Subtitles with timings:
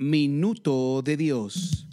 [0.00, 1.87] Minuto de Dios.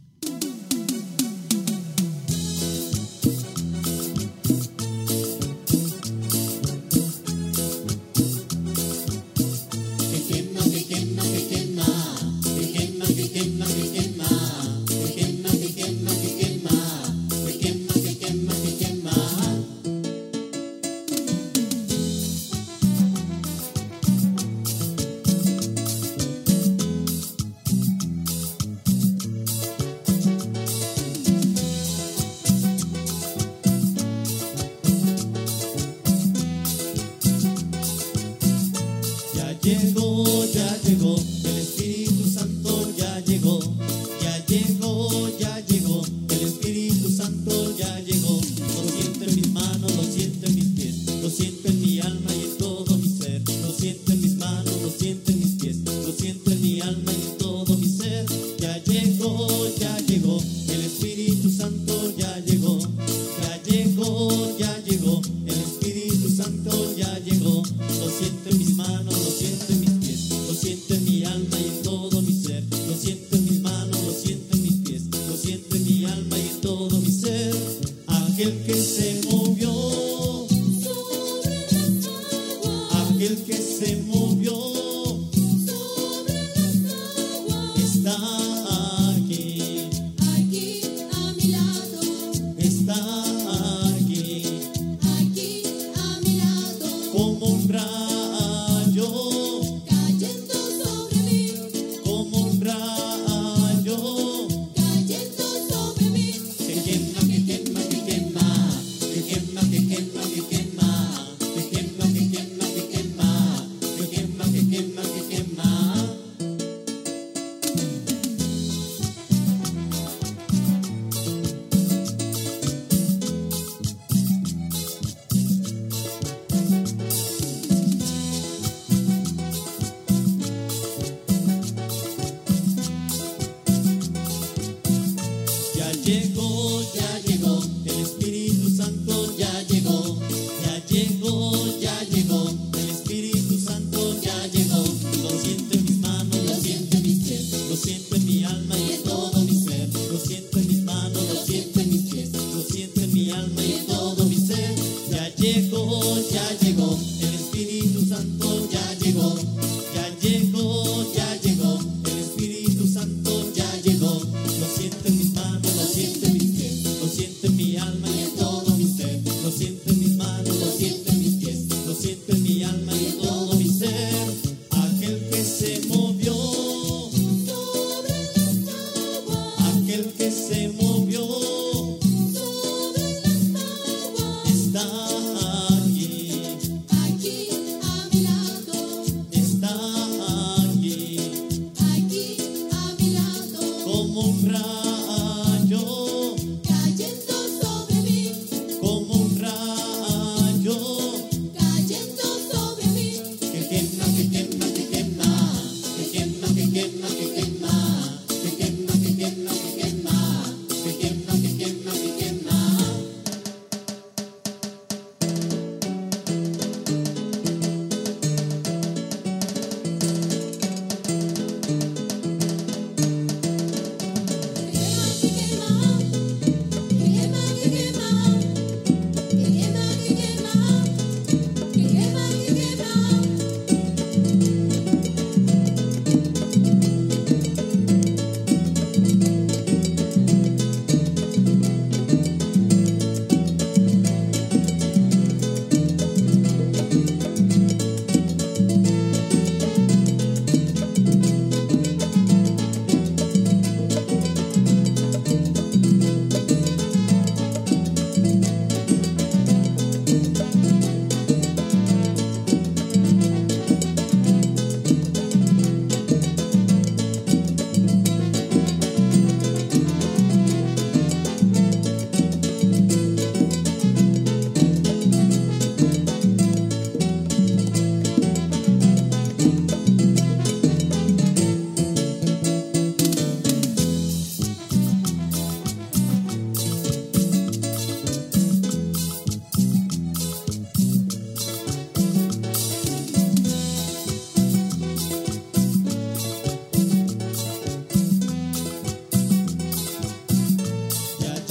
[68.15, 68.64] sit the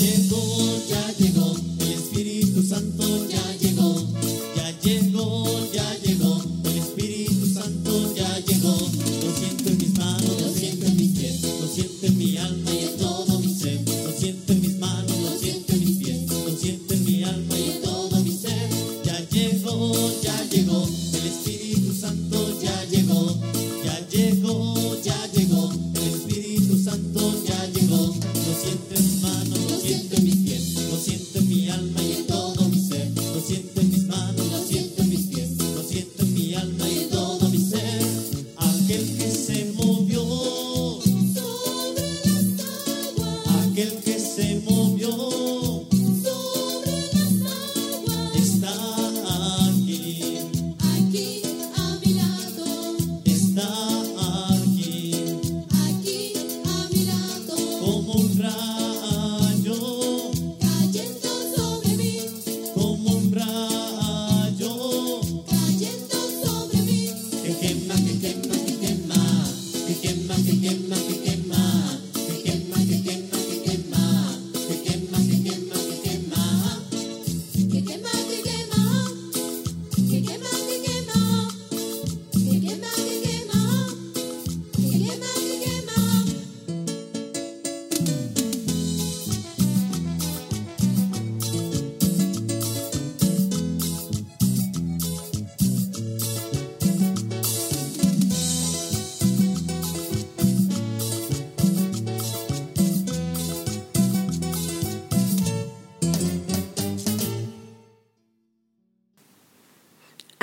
[0.04, 1.33] llegó, ya llegó.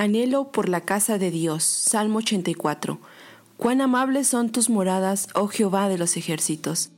[0.01, 1.63] Anhelo por la casa de Dios.
[1.63, 2.99] Salmo 84.
[3.55, 6.89] Cuán amables son tus moradas, oh Jehová de los ejércitos.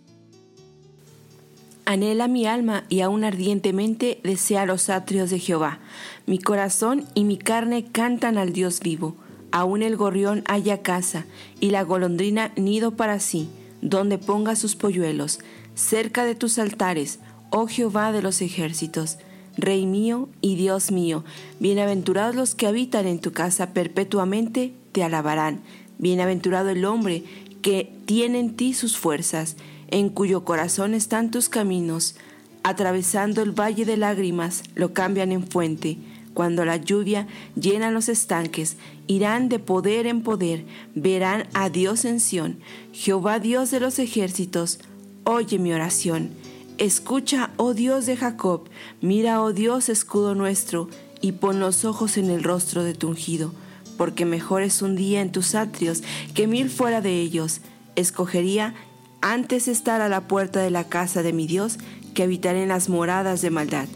[1.83, 5.79] Anhela mi alma y aún ardientemente desea los atrios de Jehová.
[6.27, 9.17] Mi corazón y mi carne cantan al Dios vivo.
[9.51, 11.25] Aún el gorrión halla casa
[11.59, 13.49] y la golondrina nido para sí,
[13.81, 15.39] donde ponga sus polluelos,
[15.75, 19.17] cerca de tus altares, oh Jehová de los ejércitos.
[19.57, 21.23] Rey mío y Dios mío,
[21.59, 25.61] bienaventurados los que habitan en tu casa perpetuamente, te alabarán.
[26.00, 27.23] Bienaventurado el hombre
[27.61, 29.55] que tiene en ti sus fuerzas,
[29.89, 32.15] en cuyo corazón están tus caminos.
[32.63, 35.97] Atravesando el valle de lágrimas, lo cambian en fuente.
[36.33, 40.65] Cuando la lluvia llena los estanques, irán de poder en poder,
[40.95, 42.57] verán a Dios en Sión.
[42.91, 44.79] Jehová Dios de los ejércitos,
[45.25, 46.31] oye mi oración.
[46.80, 48.68] Escucha, oh Dios de Jacob,
[48.99, 50.89] mira, oh Dios, escudo nuestro,
[51.21, 53.53] y pon los ojos en el rostro de tu ungido,
[53.95, 56.01] porque mejor es un día en tus atrios
[56.33, 57.61] que mil fuera de ellos.
[57.95, 58.73] Escogería
[59.21, 61.77] antes estar a la puerta de la casa de mi Dios
[62.15, 63.87] que habitar en las moradas de maldad,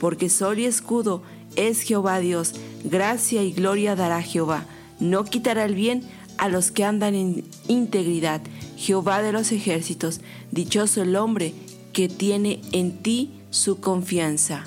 [0.00, 1.22] porque sol y escudo
[1.54, 4.66] es Jehová Dios, gracia y gloria dará Jehová,
[4.98, 6.02] no quitará el bien
[6.36, 8.42] a los que andan en integridad.
[8.76, 11.54] Jehová de los ejércitos, dichoso el hombre
[11.94, 14.64] que tiene en ti su confianza.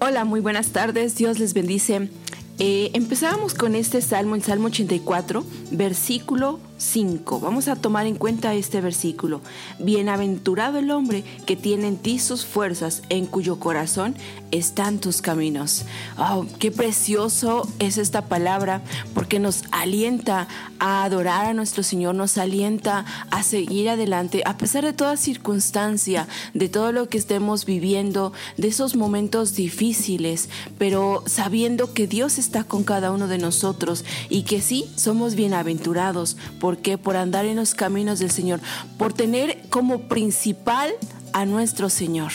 [0.00, 2.08] Hola, muy buenas tardes, Dios les bendice.
[2.58, 7.40] Eh, empezábamos con este salmo, el Salmo 84, versículo 5.
[7.40, 9.42] Vamos a tomar en cuenta este versículo.
[9.78, 14.16] Bienaventurado el hombre que tiene en ti sus fuerzas, en cuyo corazón
[14.50, 15.84] están tus caminos.
[16.18, 18.80] Oh, qué precioso es esta palabra,
[19.14, 24.84] porque nos alienta a adorar a nuestro Señor, nos alienta a seguir adelante, a pesar
[24.84, 31.92] de toda circunstancia, de todo lo que estemos viviendo, de esos momentos difíciles, pero sabiendo
[31.92, 36.36] que Dios está con cada uno de nosotros y que sí, somos bienaventurados.
[36.58, 36.98] ¿Por qué?
[36.98, 38.60] Por andar en los caminos del Señor,
[38.98, 40.92] por tener como principal
[41.32, 42.32] a nuestro Señor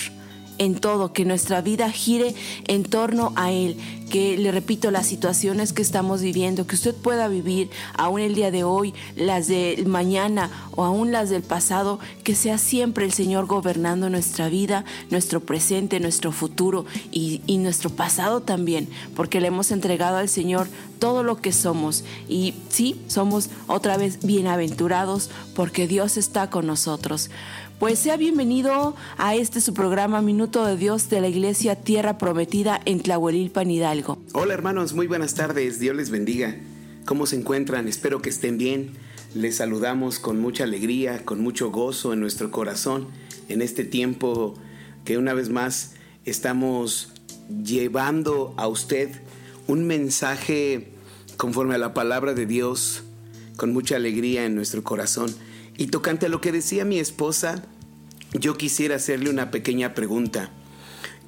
[0.58, 2.36] en todo, que nuestra vida gire
[2.68, 3.78] en torno a Él,
[4.10, 8.52] que le repito, las situaciones que estamos viviendo, que usted pueda vivir aún el día
[8.52, 13.48] de hoy, las de mañana o aún las del pasado, que sea siempre el Señor
[13.48, 19.72] gobernando nuestra vida, nuestro presente, nuestro futuro y, y nuestro pasado también, porque le hemos
[19.72, 20.68] entregado al Señor
[21.00, 22.04] todo lo que somos.
[22.30, 27.30] Y sí, somos otra vez bienaventurados porque Dios está con nosotros.
[27.80, 32.80] Pues sea bienvenido a este su programa Minuto de Dios de la Iglesia Tierra Prometida
[32.86, 34.18] en Tlahuelilpan Hidalgo.
[34.32, 36.56] Hola hermanos, muy buenas tardes, Dios les bendiga.
[37.06, 37.90] ¿Cómo se encuentran?
[37.90, 38.92] Espero que estén bien.
[39.34, 43.10] Les saludamos con mucha alegría, con mucho gozo en nuestro corazón
[43.50, 44.56] en este tiempo
[45.04, 47.12] que una vez más estamos
[47.62, 49.10] llevando a usted
[49.68, 50.94] un mensaje
[51.36, 53.04] conforme a la palabra de Dios,
[53.58, 55.36] con mucha alegría en nuestro corazón.
[55.78, 57.64] Y tocante a lo que decía mi esposa,
[58.34, 60.52] yo quisiera hacerle una pequeña pregunta.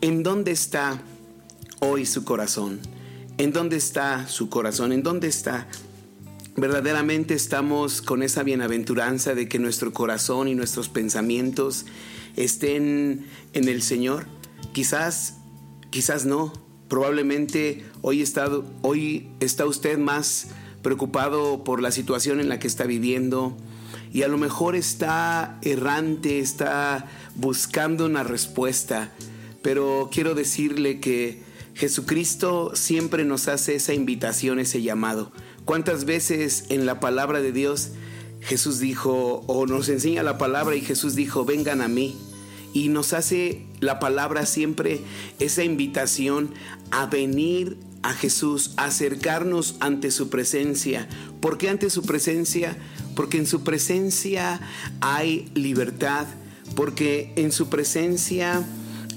[0.01, 1.01] ¿En dónde está
[1.79, 2.79] hoy su corazón?
[3.37, 4.91] ¿En dónde está su corazón?
[4.91, 5.67] ¿En dónde está
[6.55, 11.85] verdaderamente estamos con esa bienaventuranza de que nuestro corazón y nuestros pensamientos
[12.35, 14.25] estén en el Señor?
[14.73, 15.35] Quizás,
[15.91, 16.51] quizás no.
[16.87, 18.49] Probablemente hoy está,
[18.81, 20.47] hoy está usted más
[20.81, 23.57] preocupado por la situación en la que está viviendo
[24.11, 29.11] y a lo mejor está errante, está buscando una respuesta.
[29.61, 35.31] Pero quiero decirle que Jesucristo siempre nos hace esa invitación, ese llamado.
[35.65, 37.89] ¿Cuántas veces en la palabra de Dios
[38.41, 42.17] Jesús dijo, o nos enseña la palabra y Jesús dijo, vengan a mí?
[42.73, 45.01] Y nos hace la palabra siempre
[45.39, 46.53] esa invitación
[46.91, 51.07] a venir a Jesús, a acercarnos ante su presencia.
[51.41, 52.77] ¿Por qué ante su presencia?
[53.17, 54.61] Porque en su presencia
[55.01, 56.27] hay libertad,
[56.75, 58.63] porque en su presencia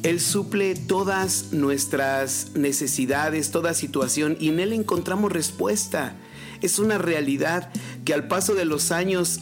[0.02, 6.16] Él suple todas nuestras necesidades, toda situación, y en Él encontramos respuesta.
[6.62, 7.71] Es una realidad
[8.07, 9.40] que al paso de los años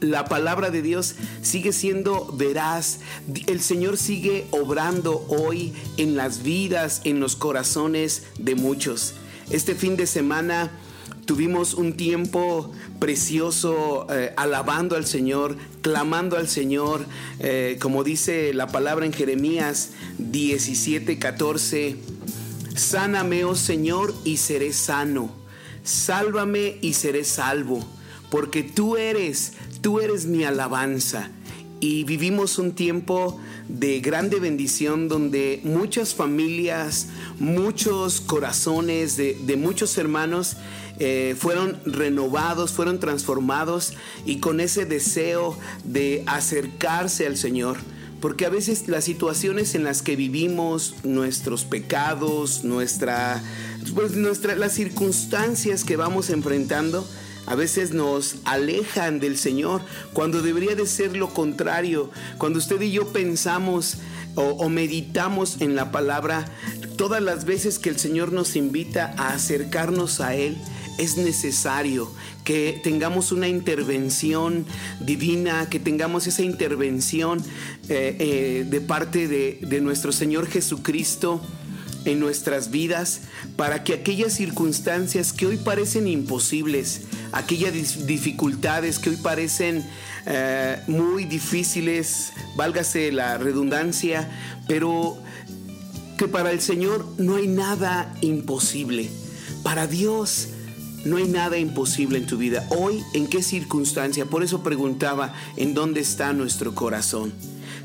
[0.00, 2.98] la palabra de Dios sigue siendo veraz.
[3.46, 9.14] El Señor sigue obrando hoy en las vidas, en los corazones de muchos.
[9.50, 10.70] Este fin de semana
[11.32, 17.06] tuvimos un tiempo precioso eh, alabando al Señor, clamando al Señor,
[17.38, 21.96] eh, como dice la palabra en Jeremías 17, 14.
[22.76, 25.30] Sáname, oh Señor, y seré sano.
[25.84, 27.82] Sálvame y seré salvo,
[28.28, 31.28] porque tú eres Tú eres mi alabanza.
[31.80, 37.08] Y vivimos un tiempo de grande bendición donde muchas familias,
[37.40, 40.56] muchos corazones de, de muchos hermanos
[40.98, 43.94] eh, fueron renovados, fueron transformados
[44.24, 47.76] y con ese deseo de acercarse al Señor.
[48.20, 53.42] Porque a veces las situaciones en las que vivimos, nuestros pecados, nuestra,
[53.94, 57.04] pues las circunstancias que vamos enfrentando,
[57.46, 59.82] a veces nos alejan del Señor
[60.12, 62.10] cuando debería de ser lo contrario.
[62.38, 63.96] Cuando usted y yo pensamos
[64.34, 66.44] o, meditamos en la palabra,
[66.96, 70.56] todas las veces que el Señor nos invita a acercarnos a Él,
[70.98, 72.10] es necesario
[72.44, 74.66] que tengamos una intervención
[75.00, 77.40] divina, que tengamos esa intervención
[77.88, 81.40] eh, eh, de parte de, de nuestro Señor Jesucristo
[82.04, 83.22] en nuestras vidas
[83.56, 89.84] para que aquellas circunstancias que hoy parecen imposibles, aquellas dificultades que hoy parecen
[90.26, 94.30] eh, muy difíciles, válgase la redundancia,
[94.68, 95.18] pero
[96.16, 99.10] que para el Señor no hay nada imposible.
[99.62, 100.48] Para Dios
[101.04, 102.66] no hay nada imposible en tu vida.
[102.70, 104.26] Hoy, ¿en qué circunstancia?
[104.26, 107.32] Por eso preguntaba, ¿en dónde está nuestro corazón?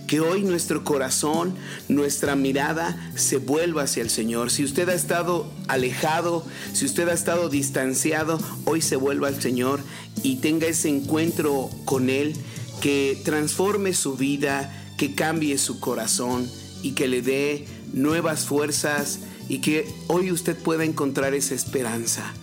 [0.07, 1.53] que hoy nuestro corazón,
[1.89, 4.51] nuestra mirada se vuelva hacia el Señor.
[4.51, 9.81] Si usted ha estado alejado, si usted ha estado distanciado, hoy se vuelva al Señor
[10.23, 12.35] y tenga ese encuentro con Él
[12.81, 16.49] que transforme su vida, que cambie su corazón
[16.81, 19.19] y que le dé nuevas fuerzas
[19.49, 22.33] y que hoy usted pueda encontrar esa esperanza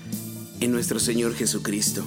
[0.60, 2.04] en nuestro Señor Jesucristo.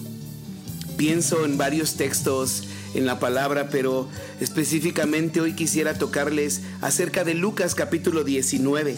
[0.98, 2.64] Pienso en varios textos
[2.94, 8.98] en la palabra, pero específicamente hoy quisiera tocarles acerca de Lucas capítulo 19,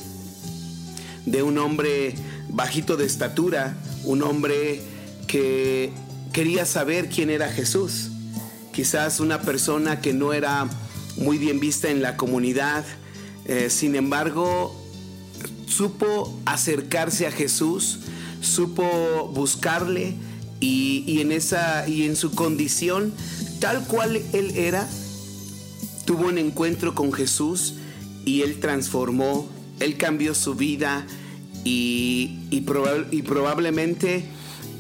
[1.26, 2.16] de un hombre
[2.50, 4.82] bajito de estatura, un hombre
[5.28, 5.92] que
[6.32, 8.10] quería saber quién era Jesús,
[8.72, 10.70] quizás una persona que no era
[11.18, 12.86] muy bien vista en la comunidad,
[13.46, 14.76] eh, sin embargo,
[15.68, 18.00] supo acercarse a Jesús,
[18.42, 20.16] supo buscarle
[20.60, 23.14] y, y en esa y en su condición
[23.60, 24.88] tal cual él era,
[26.06, 27.76] tuvo un encuentro con Jesús
[28.26, 31.06] y él transformó, él cambió su vida
[31.64, 32.66] y, y,
[33.12, 34.26] y probablemente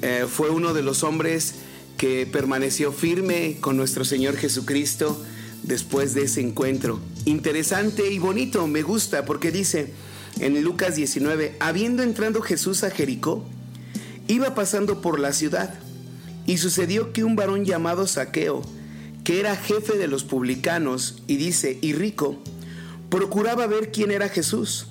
[0.01, 1.55] eh, fue uno de los hombres
[1.97, 5.21] que permaneció firme con nuestro Señor Jesucristo
[5.63, 6.99] después de ese encuentro.
[7.25, 9.91] Interesante y bonito, me gusta porque dice
[10.39, 13.45] en Lucas 19, habiendo entrado Jesús a Jericó,
[14.27, 15.73] iba pasando por la ciudad
[16.45, 18.61] y sucedió que un varón llamado Saqueo,
[19.23, 22.41] que era jefe de los publicanos y dice, y rico,
[23.09, 24.87] procuraba ver quién era Jesús,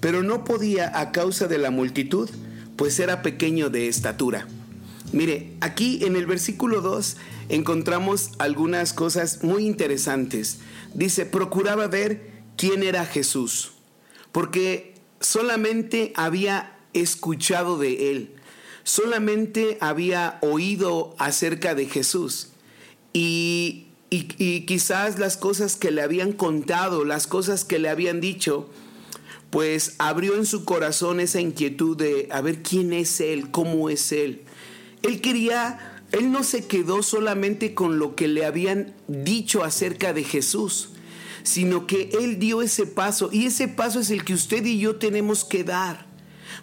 [0.00, 2.30] pero no podía a causa de la multitud,
[2.76, 4.46] pues era pequeño de estatura.
[5.12, 7.16] Mire, aquí en el versículo 2
[7.48, 10.58] encontramos algunas cosas muy interesantes.
[10.94, 13.72] Dice, procuraba ver quién era Jesús,
[14.36, 18.34] porque solamente había escuchado de él,
[18.84, 22.48] solamente había oído acerca de Jesús.
[23.14, 28.68] Y, y- quizás las cosas que le habían contado, las cosas que le habían dicho,
[29.48, 34.12] pues abrió en su corazón esa inquietud de a ver quién es Él, cómo es
[34.12, 34.42] Él.
[35.02, 40.24] Él quería, él no se quedó solamente con lo que le habían dicho acerca de
[40.24, 40.90] Jesús,
[41.46, 44.96] sino que él dio ese paso y ese paso es el que usted y yo
[44.96, 46.04] tenemos que dar.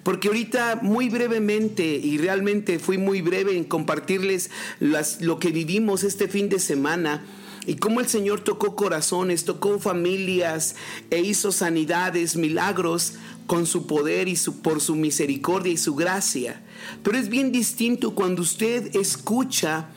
[0.03, 4.49] Porque ahorita muy brevemente, y realmente fui muy breve en compartirles
[4.81, 7.23] lo que vivimos este fin de semana,
[7.65, 10.75] y cómo el Señor tocó corazones, tocó familias
[11.09, 13.13] e hizo sanidades, milagros
[13.47, 16.61] con su poder y por su misericordia y su gracia.
[17.03, 19.87] Pero es bien distinto cuando usted escucha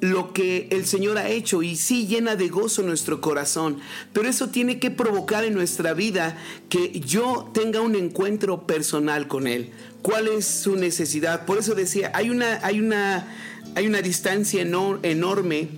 [0.00, 3.78] lo que el Señor ha hecho y sí llena de gozo nuestro corazón,
[4.12, 6.36] pero eso tiene que provocar en nuestra vida
[6.68, 9.70] que yo tenga un encuentro personal con Él.
[10.02, 11.46] ¿Cuál es su necesidad?
[11.46, 13.26] Por eso decía, hay una, hay una,
[13.74, 15.68] hay una distancia eno- enorme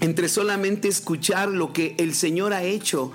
[0.00, 3.12] entre solamente escuchar lo que el Señor ha hecho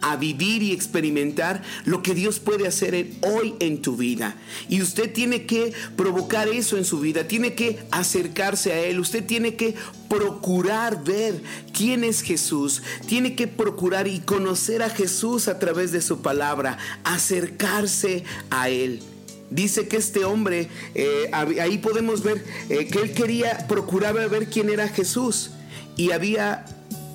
[0.00, 4.36] a vivir y experimentar lo que Dios puede hacer hoy en tu vida.
[4.68, 9.24] Y usted tiene que provocar eso en su vida, tiene que acercarse a Él, usted
[9.24, 9.74] tiene que
[10.08, 16.00] procurar ver quién es Jesús, tiene que procurar y conocer a Jesús a través de
[16.00, 19.02] su palabra, acercarse a Él.
[19.50, 24.70] Dice que este hombre, eh, ahí podemos ver eh, que él quería, procuraba ver quién
[24.70, 25.50] era Jesús.
[25.96, 26.64] Y había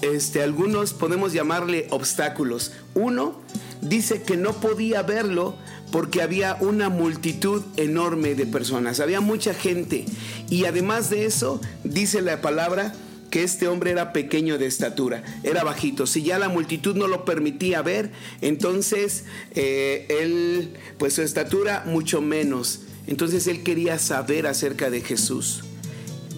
[0.01, 2.71] este, algunos, podemos llamarle obstáculos.
[2.93, 3.41] Uno
[3.81, 5.55] dice que no podía verlo
[5.91, 10.05] porque había una multitud enorme de personas, había mucha gente.
[10.49, 12.93] Y además de eso, dice la palabra
[13.29, 16.05] que este hombre era pequeño de estatura, era bajito.
[16.05, 18.11] Si ya la multitud no lo permitía ver,
[18.41, 19.23] entonces
[19.55, 22.81] eh, él, pues su estatura mucho menos.
[23.07, 25.63] Entonces él quería saber acerca de Jesús.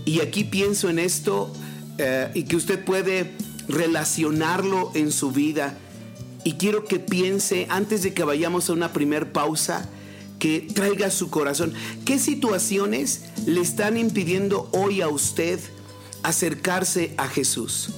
[0.06, 1.52] Y aquí pienso en esto
[1.98, 3.32] eh, y que usted puede
[3.68, 5.78] relacionarlo en su vida.
[6.44, 9.90] Y quiero que piense, antes de que vayamos a una primer pausa,
[10.40, 11.74] que traiga su corazón.
[12.04, 15.58] ¿Qué situaciones le están impidiendo hoy a usted
[16.22, 17.92] acercarse a Jesús?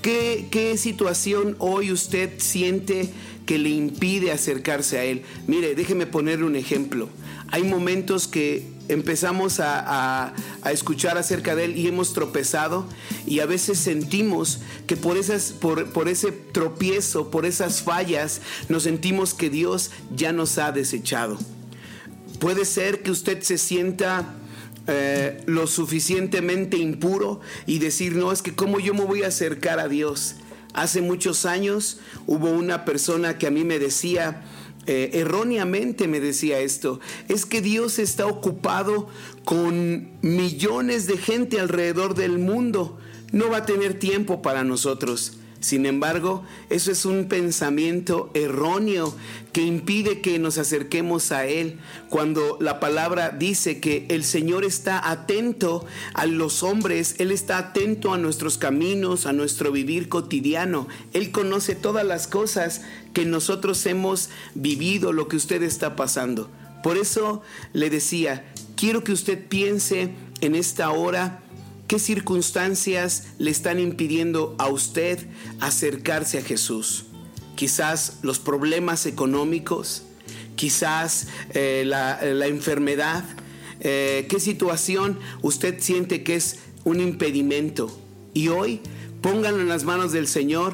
[0.00, 3.12] ¿Qué, qué situación hoy usted siente
[3.46, 5.22] que le impide acercarse a Él?
[5.48, 7.08] Mire, déjeme poner un ejemplo.
[7.48, 10.34] Hay momentos que empezamos a,
[10.70, 12.86] escuchar acerca de Él y hemos tropezado
[13.26, 15.16] y a veces sentimos que por,
[15.92, 21.38] por ese tropiezo, por esas fallas, nos sentimos que Dios ya nos ha desechado.
[22.38, 24.34] Puede ser que usted se sienta
[24.88, 29.78] eh, lo suficientemente impuro y decir, no, es que cómo yo me voy a acercar
[29.78, 30.36] a Dios.
[30.74, 34.42] Hace muchos años hubo una persona que a mí me decía,
[34.86, 39.08] eh, erróneamente me decía esto, es que Dios está ocupado
[39.44, 42.98] con millones de gente alrededor del mundo,
[43.30, 45.38] no va a tener tiempo para nosotros.
[45.62, 49.14] Sin embargo, eso es un pensamiento erróneo
[49.52, 55.08] que impide que nos acerquemos a Él cuando la palabra dice que el Señor está
[55.08, 60.88] atento a los hombres, Él está atento a nuestros caminos, a nuestro vivir cotidiano.
[61.12, 62.82] Él conoce todas las cosas
[63.14, 66.50] que nosotros hemos vivido, lo que usted está pasando.
[66.82, 67.40] Por eso
[67.72, 71.41] le decía, quiero que usted piense en esta hora
[71.92, 75.28] ¿Qué circunstancias le están impidiendo a usted
[75.60, 77.04] acercarse a Jesús?
[77.54, 80.02] Quizás los problemas económicos,
[80.56, 83.24] quizás eh, la, enfermedad.
[83.80, 87.94] Eh, ¿Qué situación usted siente que es un impedimento?
[88.32, 88.80] Y hoy
[89.20, 90.72] pónganlo en las manos del Señor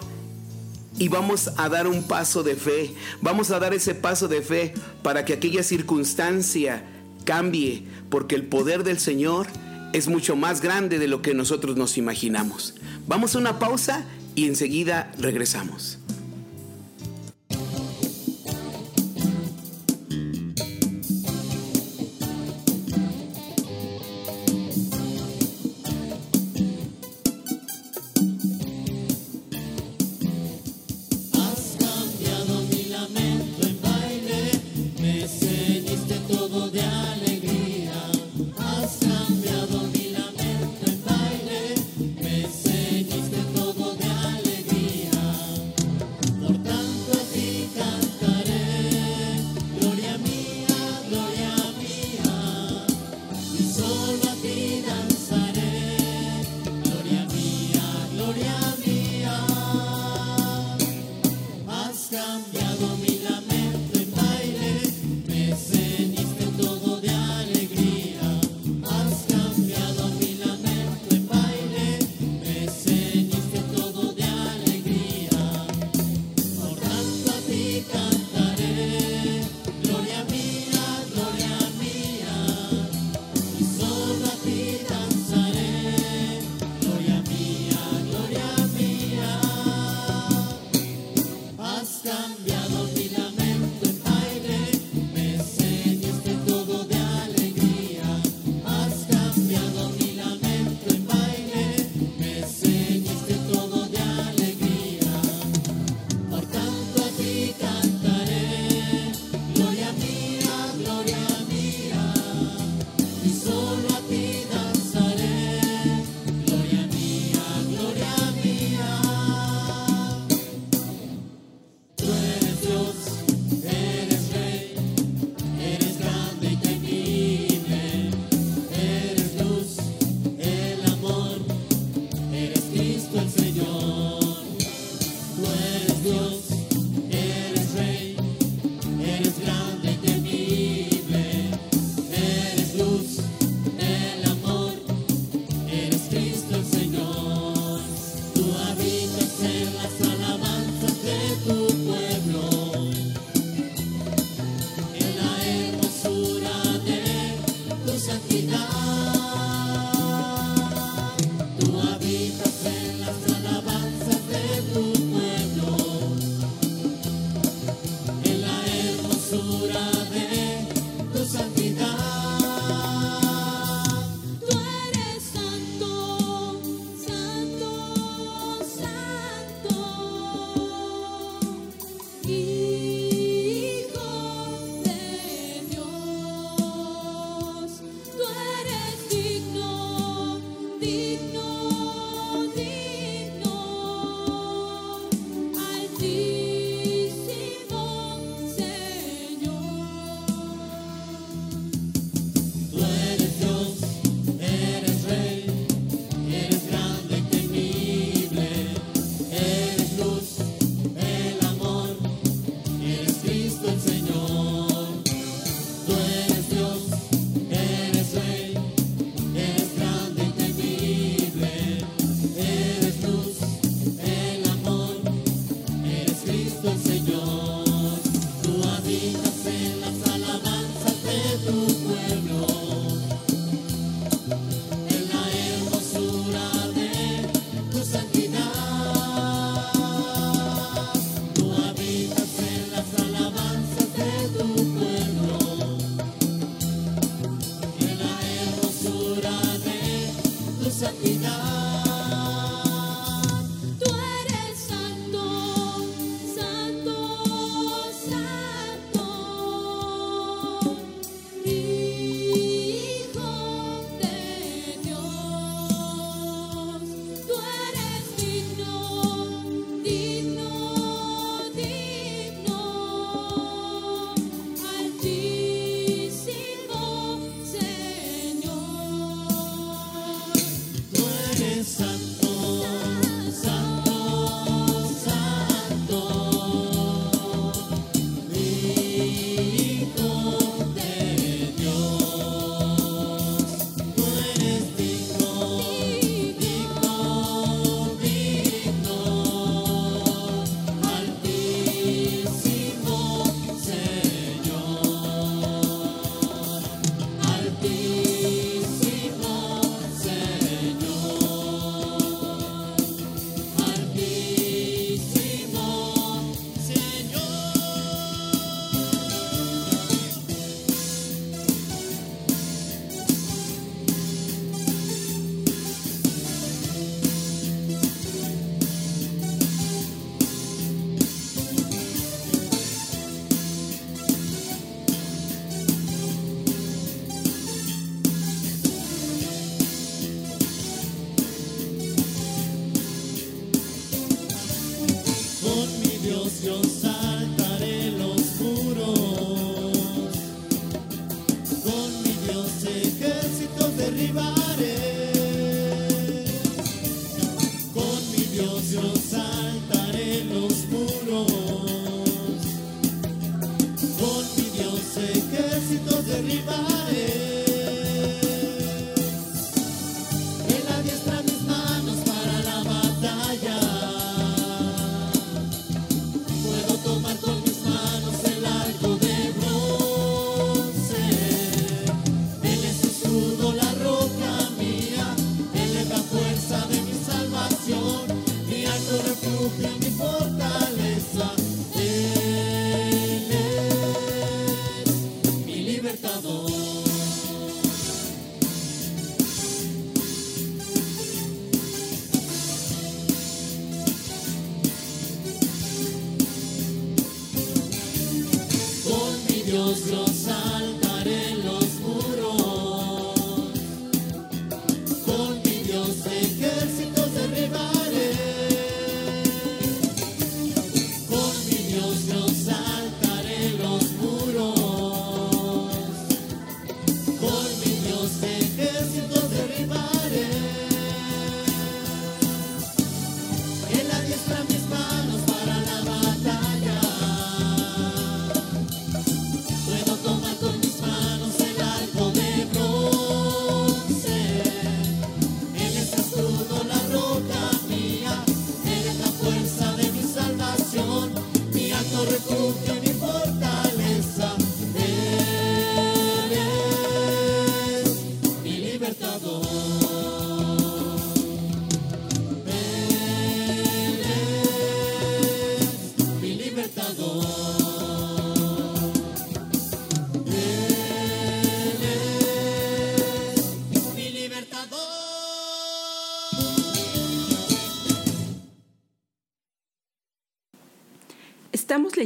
[1.01, 2.95] y vamos a dar un paso de fe.
[3.23, 6.85] Vamos a dar ese paso de fe para que aquella circunstancia
[7.25, 9.49] cambie, porque el poder del Señor
[9.93, 12.75] es mucho más grande de lo que nosotros nos imaginamos.
[13.07, 15.98] Vamos a una pausa y enseguida regresamos.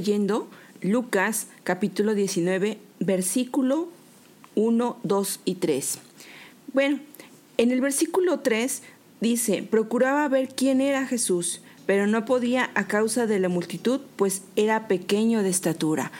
[0.03, 0.49] Leyendo
[0.81, 3.87] Lucas capítulo 19, versículo
[4.57, 5.99] 1, 2 y 3.
[6.73, 6.99] Bueno,
[7.57, 8.83] en el versículo 3
[9.21, 14.43] dice, procuraba ver quién era Jesús, pero no podía a causa de la multitud, pues
[14.57, 16.11] era pequeño de estatura.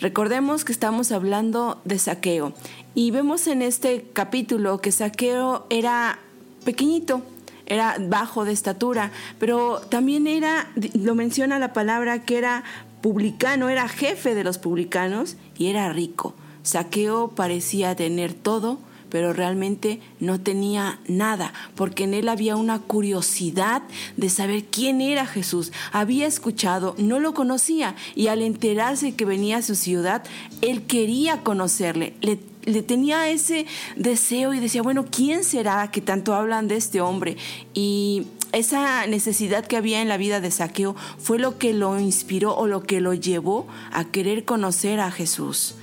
[0.00, 2.54] Recordemos que estamos hablando de saqueo
[2.94, 6.20] y vemos en este capítulo que saqueo era
[6.64, 7.20] pequeñito,
[7.66, 12.64] era bajo de estatura, pero también era, lo menciona la palabra, que era
[13.00, 16.34] publicano, era jefe de los publicanos y era rico.
[16.62, 23.82] Saqueo parecía tener todo, pero realmente no tenía nada, porque en él había una curiosidad
[24.16, 25.72] de saber quién era Jesús.
[25.92, 30.24] Había escuchado, no lo conocía, y al enterarse que venía a su ciudad,
[30.60, 36.34] él quería conocerle, le, le tenía ese deseo y decía, bueno, ¿quién será que tanto
[36.34, 37.36] hablan de este hombre?
[37.74, 42.56] Y esa necesidad que había en la vida de Saqueo fue lo que lo inspiró
[42.56, 45.74] o lo que lo llevó a querer conocer a Jesús.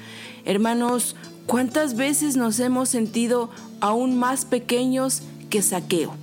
[0.46, 6.16] Hermanos, ¿cuántas veces nos hemos sentido aún más pequeños que Saqueo?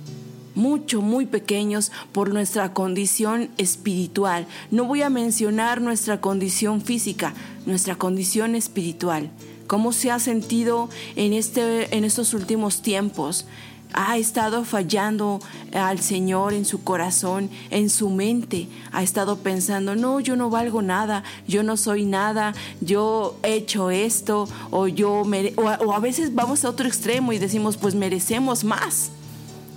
[0.53, 4.45] Mucho, muy pequeños por nuestra condición espiritual.
[4.69, 7.33] No voy a mencionar nuestra condición física,
[7.65, 9.31] nuestra condición espiritual.
[9.67, 13.45] ¿Cómo se ha sentido en, este, en estos últimos tiempos?
[13.93, 15.39] Ha estado fallando
[15.73, 18.67] al Señor en su corazón, en su mente.
[18.91, 23.91] Ha estado pensando, no, yo no valgo nada, yo no soy nada, yo he hecho
[23.91, 28.63] esto, o yo mere o, a, veces vamos a otro extremo y decimos, pues merecemos
[28.63, 29.11] más.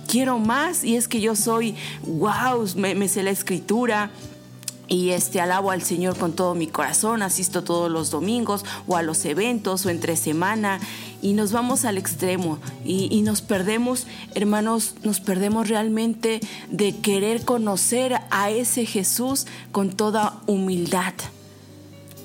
[0.07, 4.11] Quiero más y es que yo soy, wow, me sé la escritura,
[4.87, 9.01] y este alabo al Señor con todo mi corazón, asisto todos los domingos o a
[9.01, 10.79] los eventos o entre semana.
[11.21, 12.59] Y nos vamos al extremo.
[12.83, 20.39] Y, nos perdemos, hermanos, nos perdemos realmente de querer conocer a ese Jesús con toda
[20.45, 21.13] humildad.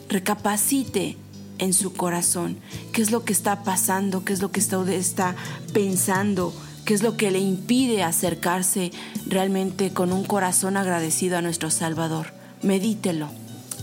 [0.09, 1.17] Recapacite
[1.59, 2.59] en su corazón.
[2.93, 5.35] Qué es lo que está pasando, qué es lo que está, está
[5.73, 6.53] pensando,
[6.85, 8.91] qué es lo que le impide acercarse
[9.27, 12.40] realmente con un corazón agradecido a nuestro Salvador.
[12.63, 13.31] Medítelo.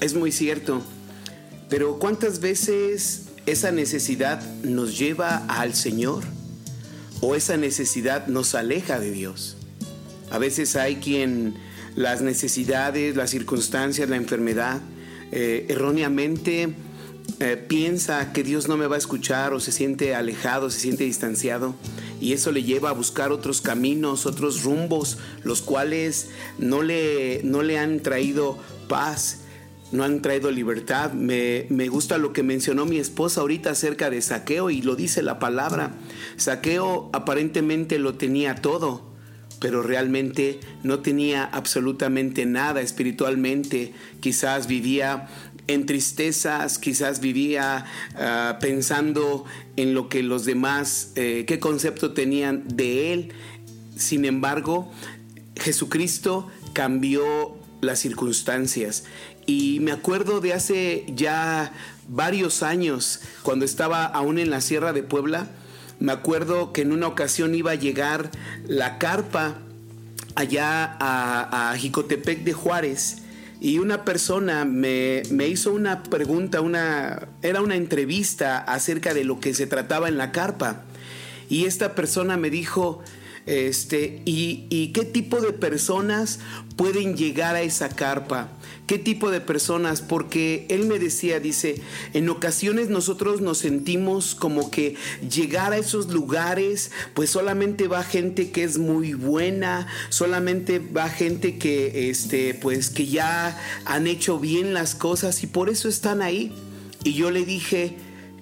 [0.02, 0.82] Es muy cierto.
[1.70, 6.24] Pero ¿cuántas veces esa necesidad nos lleva al Señor?
[7.22, 9.58] ¿O esa necesidad nos aleja de Dios?
[10.30, 11.56] A veces hay quien
[11.96, 14.82] las necesidades, las circunstancias, la enfermedad,
[15.32, 16.74] eh, erróneamente
[17.40, 21.04] eh, piensa que Dios no me va a escuchar o se siente alejado, se siente
[21.04, 21.76] distanciado
[22.20, 27.62] y eso le lleva a buscar otros caminos, otros rumbos, los cuales no le, no
[27.62, 29.42] le han traído paz,
[29.92, 31.14] no han traído libertad.
[31.14, 35.22] Me, me, gusta lo que mencionó mi esposa ahorita acerca de saqueo y lo dice
[35.22, 35.94] la palabra.
[36.38, 39.08] Saqueo aparentemente lo tenía todo,
[39.60, 43.94] pero realmente no tenía absolutamente nada espiritualmente.
[44.20, 45.28] Quizás vivía
[45.68, 52.64] en tristezas, quizás vivía uh, pensando en lo que los demás, eh, qué concepto tenían
[52.68, 53.34] de él.
[53.96, 54.92] Sin embargo,
[55.56, 59.04] Jesucristo cambió las circunstancias.
[59.46, 61.74] Y me acuerdo de hace ya
[62.08, 65.48] varios años, cuando estaba aún en la Sierra de Puebla,
[66.00, 68.32] me acuerdo que en una ocasión iba a llegar
[68.68, 69.60] la carpa
[70.36, 73.24] allá a, a Jicotepec de Juárez
[73.60, 79.40] y una persona me, me, hizo una pregunta, una, era una entrevista acerca de lo
[79.40, 80.84] que se trataba en la carpa.
[81.50, 83.02] Y esta persona me dijo,
[83.46, 86.40] este, y, y, qué tipo de personas
[86.76, 88.50] pueden llegar a esa carpa?
[88.88, 90.02] ¿Qué tipo de personas?
[90.02, 91.82] Porque él me decía, dice,
[92.14, 94.96] en ocasiones nosotros nos sentimos como que
[95.30, 101.58] llegar a esos lugares, pues solamente va gente que es muy buena, solamente va gente
[101.58, 106.54] que, este, pues que ya han hecho bien las cosas y por eso están ahí.
[107.04, 107.98] Y yo le dije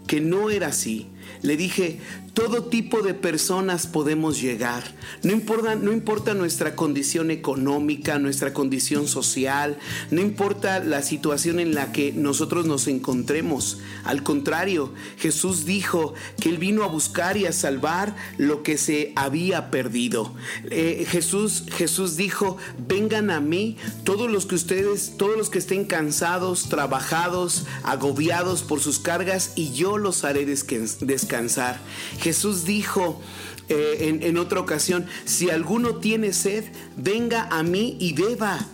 [0.05, 1.07] que no era así.
[1.41, 1.99] Le dije,
[2.35, 4.83] todo tipo de personas podemos llegar.
[5.23, 9.79] No importa, no importa nuestra condición económica, nuestra condición social,
[10.11, 13.79] no importa la situación en la que nosotros nos encontremos.
[14.03, 19.13] Al contrario, Jesús dijo que Él vino a buscar y a salvar lo que se
[19.15, 20.35] había perdido.
[20.69, 25.85] Eh, Jesús, Jesús dijo, vengan a mí todos los que ustedes, todos los que estén
[25.85, 31.79] cansados, trabajados, agobiados por sus cargas, y yo los haré descansar.
[32.25, 33.21] Jesús dijo
[33.69, 36.63] eh, en, en otra ocasión, si alguno tiene sed,
[36.97, 38.65] venga a mí y beba.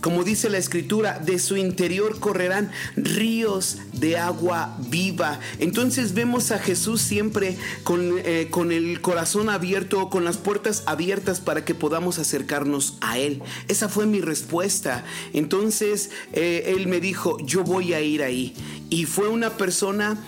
[0.00, 5.38] Como dice la escritura, de su interior correrán ríos de agua viva.
[5.60, 11.38] Entonces vemos a Jesús siempre con, eh, con, el corazón abierto, con las puertas abiertas
[11.38, 13.40] para que podamos acercarnos a Él.
[13.68, 15.04] Esa fue mi respuesta.
[15.32, 18.52] Entonces eh, Él me dijo, yo voy a ir ahí.
[18.90, 20.18] Y fue una persona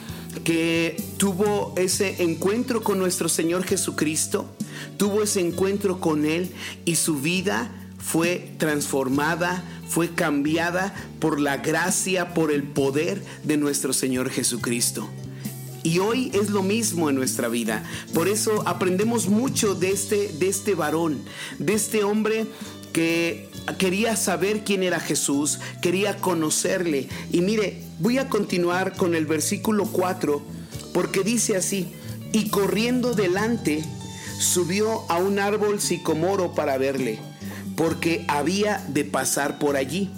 [0.45, 4.47] que tuvo ese encuentro con nuestro Señor Jesucristo,
[4.97, 6.51] tuvo ese encuentro con Él
[6.85, 13.93] y su vida fue transformada, fue cambiada por la gracia, por el poder de nuestro
[13.93, 15.09] Señor Jesucristo.
[15.83, 17.85] Y hoy es lo mismo en nuestra vida.
[18.13, 21.23] Por eso aprendemos mucho de este, de este varón,
[21.59, 22.47] de este hombre
[22.93, 23.49] que
[23.79, 27.09] quería saber quién era Jesús, quería conocerle.
[27.31, 30.43] Y mire, voy a continuar con el versículo 4,
[30.93, 31.89] porque dice así,
[32.33, 33.85] y corriendo delante,
[34.39, 37.19] subió a un árbol sicomoro para verle,
[37.77, 40.11] porque había de pasar por allí.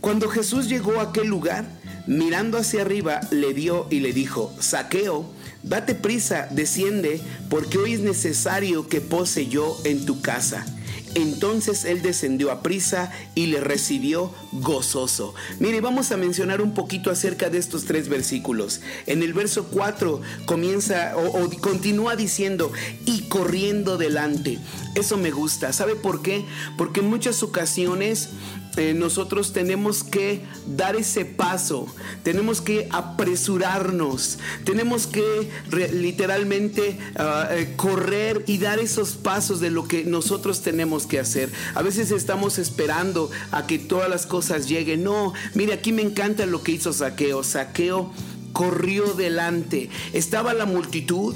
[0.00, 1.66] Cuando Jesús llegó a aquel lugar,
[2.06, 5.26] mirando hacia arriba, le vio y le dijo, Saqueo,
[5.62, 10.66] date prisa, desciende, porque hoy es necesario que pose yo en tu casa.
[11.14, 15.34] Entonces él descendió a prisa y le recibió gozoso.
[15.58, 18.80] Mire, vamos a mencionar un poquito acerca de estos tres versículos.
[19.06, 22.72] En el verso 4 comienza o, o, continúa diciendo,
[23.06, 24.58] y corriendo delante.
[24.94, 25.72] Eso me gusta.
[25.72, 26.44] ¿Sabe por qué?
[26.76, 28.30] Porque en muchas ocasiones
[28.76, 31.86] eh, nosotros tenemos que dar ese paso,
[32.22, 35.50] tenemos que apresurarnos, tenemos que
[35.92, 41.50] literalmente uh, eh, correr y dar esos pasos de lo que nosotros tenemos que hacer.
[41.74, 45.04] A veces estamos esperando a que todas las cosas lleguen.
[45.04, 47.44] No, mire, aquí me encanta lo que hizo Saqueo.
[47.44, 48.10] Saqueo
[48.52, 49.90] corrió delante.
[50.12, 51.34] Estaba la multitud.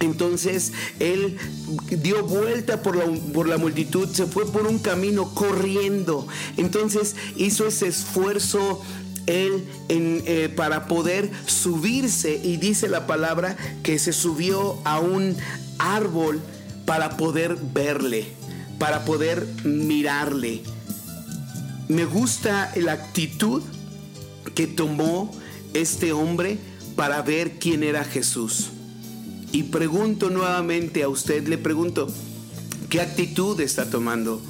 [0.00, 1.38] Entonces él
[2.02, 6.26] dio vuelta por la, por la, multitud, se fue por un camino corriendo.
[6.56, 8.82] Entonces hizo ese esfuerzo
[9.26, 15.36] él eh, para poder subirse y dice la palabra que se subió a un
[15.78, 16.40] árbol
[16.84, 18.26] para poder verle,
[18.78, 20.62] para poder mirarle.
[21.88, 23.62] Me gusta la actitud
[24.54, 25.30] que tomó
[25.72, 26.58] este hombre
[26.96, 28.70] para ver quién era Jesús.
[29.54, 32.08] Y pregunto nuevamente a usted, le pregunto,
[32.90, 34.42] ¿qué actitud está tomando?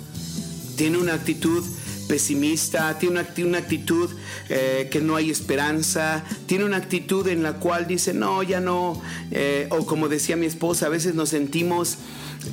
[0.76, 1.62] ¿Tiene una actitud
[2.08, 2.98] pesimista?
[2.98, 4.08] ¿Tiene una, actitud
[4.48, 6.24] eh, que no hay esperanza?
[6.46, 9.02] ¿Tiene una actitud en la cual dice, no, ya no?
[9.30, 11.98] Eh, o como decía mi esposa, a veces nos sentimos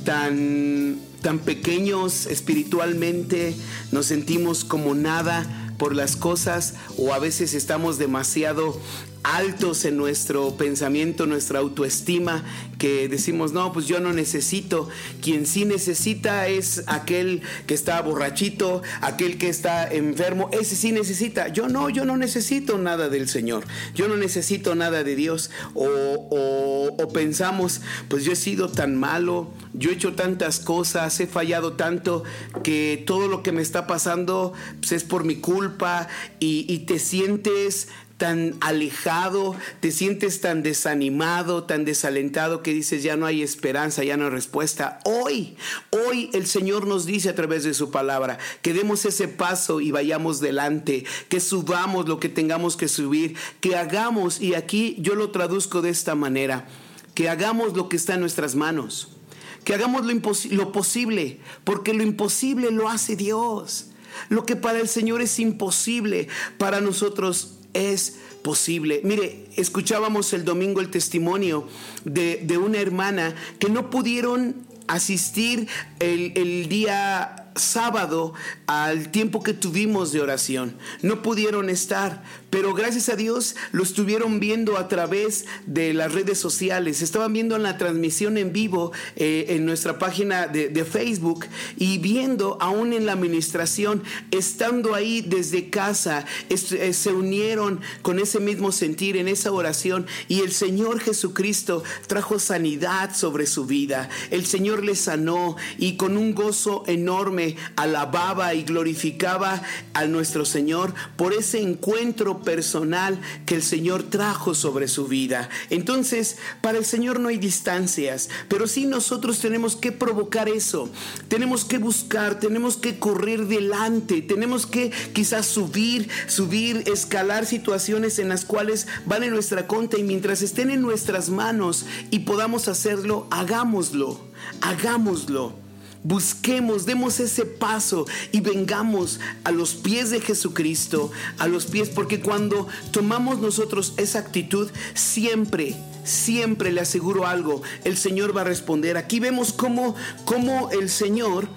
[0.03, 3.55] tan, tan pequeños espiritualmente,
[3.93, 8.77] nos sentimos como nada por las cosas o a veces estamos demasiado
[9.23, 12.43] altos en nuestro pensamiento, nuestra autoestima,
[12.77, 14.89] que decimos, no, pues yo no necesito.
[15.21, 21.49] Quien sí necesita es aquel que está borrachito, aquel que está enfermo, ese sí necesita.
[21.49, 25.51] Yo no, yo no necesito nada del Señor, yo no necesito nada de Dios.
[25.75, 31.73] O, pensamos, pues yo he sido tan malo, yo he hecho tantas cosas, he fallado
[31.73, 32.23] tanto,
[32.63, 36.07] que todo lo que me está pasando pues, es por mi culpa
[36.39, 37.89] y te sientes
[38.21, 44.15] tan alejado, te sientes tan desanimado, tan desalentado que dices ya no hay esperanza, ya
[44.15, 44.99] no hay respuesta.
[45.05, 45.57] Hoy,
[45.89, 49.89] hoy el Señor nos dice a través de su palabra que demos ese paso y
[49.89, 55.31] vayamos delante, que subamos lo que tengamos que subir, que hagamos, y aquí yo lo
[55.31, 56.67] traduzco de esta manera,
[57.15, 59.17] que hagamos lo que está en nuestras manos,
[59.63, 60.13] que hagamos lo,
[60.51, 63.87] lo posible, porque lo imposible lo hace Dios.
[64.29, 66.27] Lo que para el Señor es imposible,
[66.59, 69.01] para nosotros es posible.
[69.03, 71.67] Mire, escuchábamos el domingo el testimonio
[72.05, 74.55] de, de una hermana que no pudieron
[74.87, 75.67] asistir
[75.99, 78.33] el, el día sábado
[78.67, 80.75] al tiempo que tuvimos de oración.
[81.01, 86.37] No pudieron estar, pero gracias a Dios lo estuvieron viendo a través de las redes
[86.37, 87.01] sociales.
[87.01, 91.45] Estaban viendo la transmisión en vivo eh, en nuestra página de, Facebook
[91.77, 98.39] y viendo aún en la administración, estando ahí desde casa, eh, se unieron con ese
[98.39, 104.09] mismo sentir en esa oración y el Señor Jesucristo trajo sanidad sobre su vida.
[104.31, 109.61] El Señor le sanó y con un gozo enorme alababa y glorificaba
[109.93, 115.49] a nuestro Señor por ese encuentro personal que el Señor trajo sobre su vida.
[115.69, 120.89] Entonces, para el Señor no hay distancias, pero sí nosotros tenemos que provocar eso.
[121.27, 128.29] Tenemos que buscar, tenemos que correr delante, tenemos que quizás subir, subir, escalar situaciones en
[128.29, 133.27] las cuales van en nuestra contra y mientras estén en nuestras manos y podamos hacerlo,
[133.31, 134.19] hagámoslo,
[134.61, 135.70] hagámoslo.
[136.03, 142.21] Busquemos, demos ese paso y vengamos a los pies de Jesucristo, a los pies, porque
[142.21, 148.97] cuando tomamos nosotros esa actitud, siempre, siempre le aseguro algo, el Señor va a responder.
[148.97, 149.95] Aquí vemos cómo,
[150.25, 151.47] cómo el Señor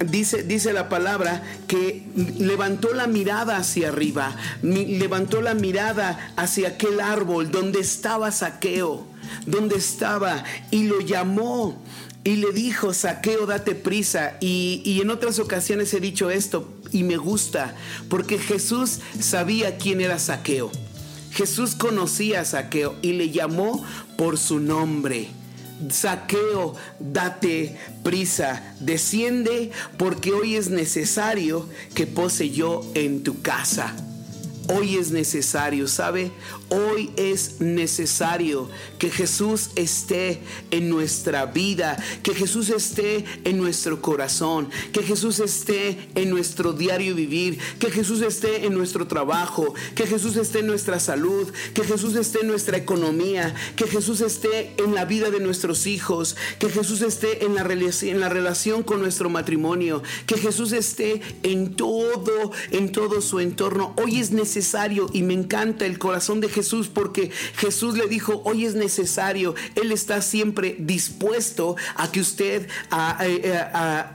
[0.00, 2.04] Dice, dice la palabra que
[2.38, 9.06] levantó la mirada hacia arriba, levantó la mirada hacia aquel árbol donde estaba Saqueo,
[9.46, 10.42] donde estaba
[10.72, 11.80] y lo llamó
[12.24, 14.38] y le dijo, Saqueo, date prisa.
[14.40, 17.74] Y, y en otras ocasiones he dicho esto y me gusta,
[18.08, 20.70] porque Jesús sabía quién era Saqueo.
[21.32, 23.84] Jesús conocía a Saqueo y le llamó
[24.16, 25.28] por su nombre.
[25.90, 33.94] Saqueo, date prisa, desciende porque hoy es necesario que pose yo en tu casa.
[34.68, 36.30] Hoy es necesario, ¿sabe?
[36.70, 40.40] Hoy es necesario que Jesús esté
[40.70, 47.14] en nuestra vida, que Jesús esté en nuestro corazón, que Jesús esté en nuestro diario
[47.14, 52.16] vivir, que Jesús esté en nuestro trabajo, que Jesús esté en nuestra salud, que Jesús
[52.16, 57.02] esté en nuestra economía, que Jesús esté en la vida de nuestros hijos, que Jesús
[57.02, 62.90] esté en la, en la relación con nuestro matrimonio, que Jesús esté en todo, en
[62.90, 63.94] todo su entorno.
[64.02, 68.64] Hoy es necesario y me encanta el corazón de Jesús porque Jesús le dijo, hoy
[68.64, 69.54] es necesario.
[69.74, 73.18] Él está siempre dispuesto a que usted, a-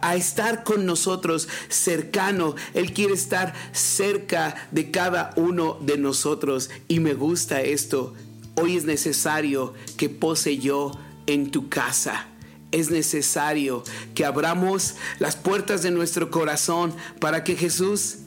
[0.02, 2.56] a estar con nosotros cercano.
[2.74, 8.14] Él quiere estar cerca de cada uno de nosotros y me gusta esto.
[8.56, 10.92] Hoy es necesario que pose yo
[11.28, 12.28] en tu casa.
[12.72, 13.84] Es necesario
[14.14, 18.18] que abramos las puertas de nuestro corazón para que Jesús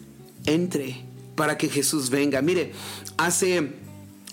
[0.46, 1.04] entre,
[1.36, 2.42] para que Jesús venga.
[2.42, 2.72] Mire,
[3.16, 3.72] hace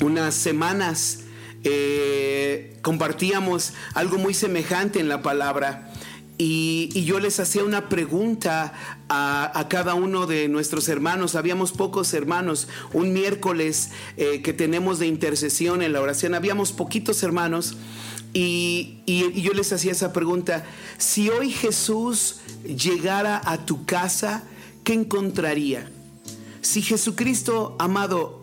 [0.02, 1.20] unas semanas
[1.64, 5.91] eh, compartíamos algo muy semejante en la palabra.
[6.38, 8.72] Y, y yo les hacía una pregunta
[9.10, 11.36] a, a cada uno de nuestros hermanos.
[11.36, 12.70] Habíamos pocos hermanos.
[12.93, 17.76] Un miércoles eh, que tenemos de intercesión en la oración, habíamos poquitos hermanos.
[18.34, 20.64] Y, y- y yo les hacía esa pregunta.
[20.97, 24.43] Si hoy Jesús llegara a tu casa,
[24.86, 25.91] ¿qué encontraría?
[26.62, 28.39] Si Jesucristo, amado,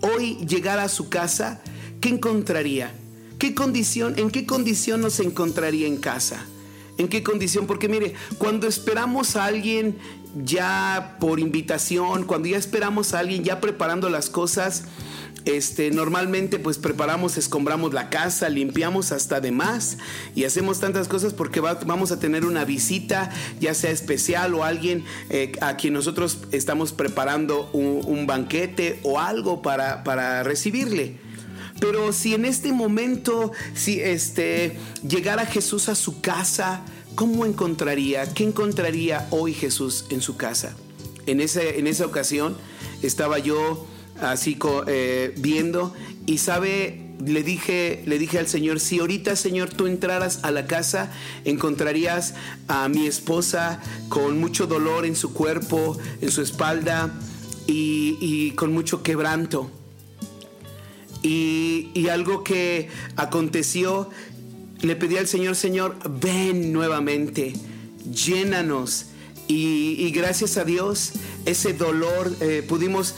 [0.00, 1.60] hoy llegara a su casa,
[2.00, 2.92] ¿qué encontraría?
[3.38, 6.44] ¿Qué condición, en qué condición nos encontraría en casa?
[6.98, 7.66] ¿En qué condición?
[7.66, 9.96] Porque mire, cuando esperamos a alguien
[10.44, 14.84] ya por invitación, cuando ya esperamos a alguien, ya preparando las cosas,
[15.44, 19.98] este, normalmente pues preparamos, escombramos la casa, limpiamos hasta de más
[20.34, 23.30] y hacemos tantas cosas porque va- vamos a tener una visita,
[23.60, 29.18] ya sea especial o alguien eh, a quien nosotros estamos preparando un, un banquete o
[29.18, 31.18] algo para, para recibirle.
[31.80, 34.76] Pero si en este momento, si este,
[35.08, 36.82] llegara Jesús a su casa,
[37.14, 38.32] ¿cómo encontraría?
[38.34, 40.76] ¿Qué encontraría hoy Jesús en su casa?
[41.26, 42.56] En, ese, en esa ocasión
[43.02, 43.86] estaba yo
[44.22, 45.94] así eh, viendo
[46.26, 50.66] y sabe, le dije, le dije al Señor, si ahorita Señor tú entraras a la
[50.66, 51.10] casa,
[51.44, 52.34] encontrarías
[52.68, 57.12] a mi esposa con mucho dolor en su cuerpo, en su espalda
[57.66, 59.70] y, y con mucho quebranto.
[61.22, 64.08] Y, y algo que aconteció,
[64.80, 67.52] le pedí al Señor, Señor, ven nuevamente,
[68.10, 69.06] llénanos.
[69.52, 71.12] Y, gracias a Dios,
[71.44, 73.16] ese dolor, eh, pudimos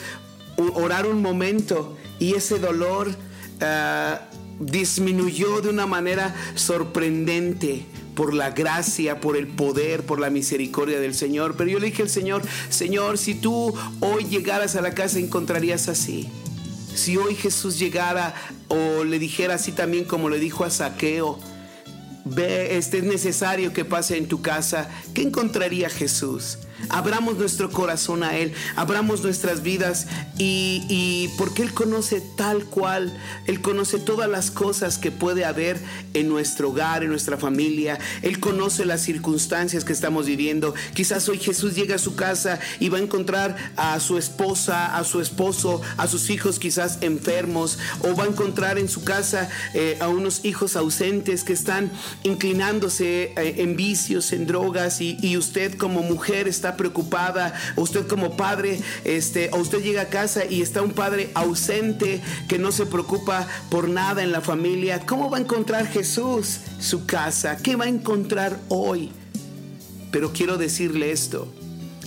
[0.74, 3.14] orar un momento y ese dolor
[3.60, 4.20] ah,
[4.60, 7.84] disminuyó de una manera sorprendente
[8.14, 11.54] por la gracia, por el poder, por la misericordia del Señor.
[11.56, 15.88] Pero yo le dije al Señor, Señor, si tú hoy llegaras a la casa encontrarías
[15.88, 16.28] así.
[16.94, 18.34] Si hoy Jesús llegara
[18.68, 21.38] o le dijera así también como le dijo a Saqueo,
[22.24, 26.58] ve, este es necesario que pase en tu casa, ¿qué encontraría Jesús?
[26.88, 30.06] Abramos nuestro corazón a Él, abramos nuestras vidas
[30.38, 33.16] y, porque Él conoce tal cual,
[33.46, 35.78] Él conoce todas las cosas que puede haber
[36.14, 40.74] en nuestro hogar, en nuestra familia, Él conoce las circunstancias que estamos viviendo.
[40.94, 45.04] Quizás hoy Jesús llega a su casa y va a encontrar a su esposa, a
[45.04, 49.96] su esposo, a sus hijos quizás enfermos, o va a encontrar en su casa eh,
[50.00, 51.90] a unos hijos ausentes que están
[52.22, 58.80] inclinándose eh, en vicios, en drogas, y usted como mujer está preocupada, usted como padre,
[59.04, 63.46] este, o usted llega a casa y está un padre ausente que no se preocupa
[63.70, 65.04] por nada en la familia.
[65.06, 67.56] ¿Cómo va a encontrar Jesús su casa?
[67.56, 69.12] ¿Qué va a encontrar hoy?
[70.10, 71.52] Pero quiero decirle esto.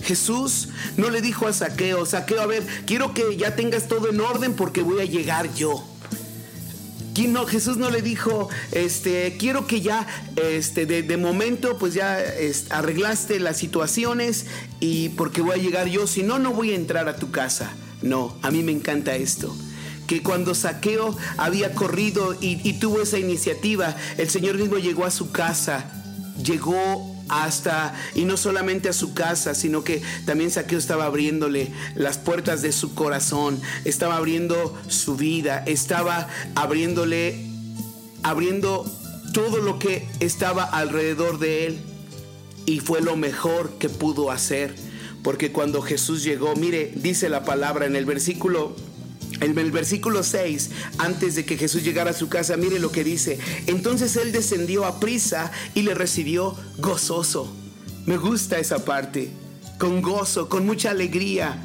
[0.02, 4.20] Jesús no le dijo a Saqueo, Saqueo, a ver, quiero que ya tengas todo en
[4.20, 5.84] orden porque voy a llegar yo.
[7.16, 7.46] ¿Quién no?
[7.46, 10.06] Jesús no le dijo, este, quiero que ya,
[10.36, 12.22] este, de, momento, pues ya
[12.68, 14.44] arreglaste las situaciones
[14.80, 17.72] y porque voy a llegar yo, si no, no voy a entrar a tu casa.
[18.02, 19.56] No, a mí me encanta esto.
[20.06, 25.10] Que cuando Saqueo había corrido y, y tuvo esa iniciativa, el Señor mismo llegó a
[25.10, 25.90] su casa,
[26.44, 32.18] llegó hasta, y no solamente a su casa, sino que también Saqueo estaba abriéndole las
[32.18, 37.44] puertas de su corazón, estaba abriendo su vida, estaba abriéndole,
[38.22, 38.84] abriendo
[39.32, 41.78] todo lo que estaba alrededor de él.
[42.64, 44.74] Y fue lo mejor que pudo hacer,
[45.22, 48.74] porque cuando Jesús llegó, mire, dice la palabra en el versículo
[49.40, 53.04] en el versículo 6, antes de que Jesús llegara a su casa, mire lo que
[53.04, 53.38] dice.
[53.66, 57.52] Entonces él descendió a prisa y le recibió gozoso.
[58.06, 59.30] Me gusta esa parte.
[59.78, 61.58] Con gozo, con mucha alegría.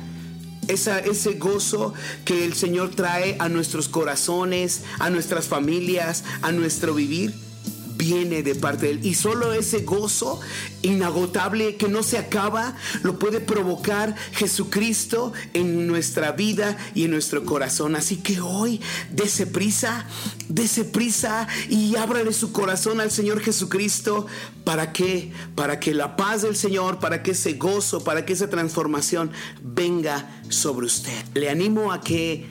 [0.68, 1.94] Esa, ese gozo
[2.26, 7.34] que el Señor trae a nuestros corazones, a nuestras familias, a nuestro vivir,
[8.02, 9.06] viene de parte de Él.
[9.06, 10.40] Y solo ese gozo
[10.82, 17.46] inagotable que no se acaba, lo puede provocar Jesucristo en nuestra vida y en nuestro
[17.46, 17.96] corazón.
[17.96, 18.82] Así que hoy,
[19.12, 20.08] dese prisa,
[20.50, 24.26] dese prisa y ábrale su corazón al Señor Jesucristo.
[24.64, 25.32] ¿Para qué?
[25.54, 29.30] Para que la paz del Señor, para que ese gozo, para que esa transformación
[29.62, 31.24] venga sobre usted.
[31.36, 32.48] Le animo a que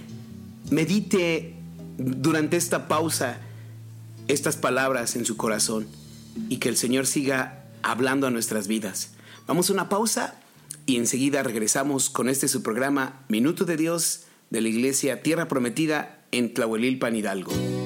[0.70, 1.56] medite
[1.98, 3.40] durante esta pausa
[4.32, 5.88] estas palabras en su corazón
[6.48, 9.10] y que el Señor siga hablando a nuestras vidas.
[9.46, 10.36] Vamos a una pausa
[10.86, 16.24] y enseguida regresamos con este su programa Minuto de Dios de la Iglesia Tierra Prometida
[16.30, 17.79] en Tlahuelilpan Hidalgo.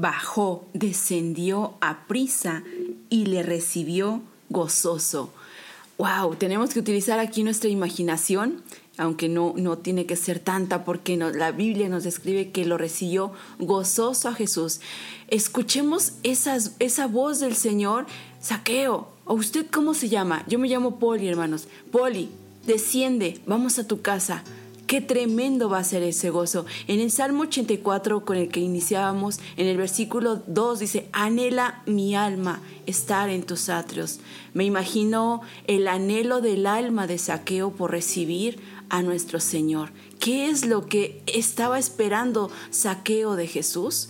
[0.00, 2.62] bajó, descendió a prisa
[3.08, 5.32] y le recibió gozoso.
[5.98, 6.36] ¡Wow!
[6.36, 8.62] Tenemos que utilizar aquí nuestra imaginación,
[8.96, 12.78] aunque no, no tiene que ser tanta porque no, la Biblia nos describe que lo
[12.78, 14.80] recibió gozoso a Jesús.
[15.28, 18.06] Escuchemos esas, esa voz del Señor,
[18.40, 19.08] saqueo.
[19.26, 20.44] ¿O usted cómo se llama?
[20.48, 21.68] Yo me llamo Poli, hermanos.
[21.92, 22.30] Poli,
[22.66, 24.42] desciende, vamos a tu casa.
[24.90, 26.66] Qué tremendo va a ser ese gozo.
[26.88, 32.16] En el Salmo 84 con el que iniciábamos, en el versículo 2 dice, anhela mi
[32.16, 34.18] alma estar en tus atrios.
[34.52, 39.92] Me imagino el anhelo del alma de saqueo por recibir a nuestro Señor.
[40.18, 44.08] ¿Qué es lo que estaba esperando saqueo de Jesús?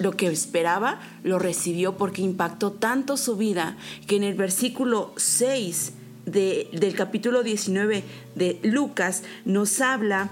[0.00, 3.76] Lo que esperaba lo recibió porque impactó tanto su vida
[4.08, 5.92] que en el versículo 6
[6.26, 8.04] de- del capítulo 19
[8.34, 10.28] de Lucas nos habla,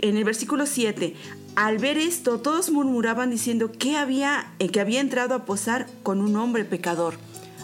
[0.00, 1.14] en el versículo 7,
[1.56, 6.20] al ver esto todos murmuraban diciendo que había, eh, que había entrado a posar con
[6.20, 7.14] un hombre pecador.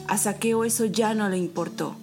[0.09, 1.97] A Saqueo eso ya no le importó.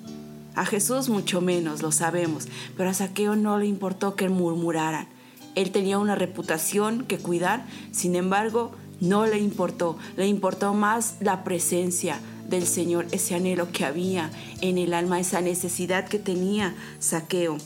[0.55, 2.47] A Jesús mucho menos, lo sabemos,
[2.77, 5.07] pero a Saqueo no le importó que murmuraran.
[5.55, 8.71] Él tenía una reputación que cuidar, sin embargo,
[9.01, 12.19] no le importó, le importó más la presencia
[12.51, 14.29] del Señor, ese anhelo que había
[14.61, 17.57] en el alma, esa necesidad que tenía Saqueo.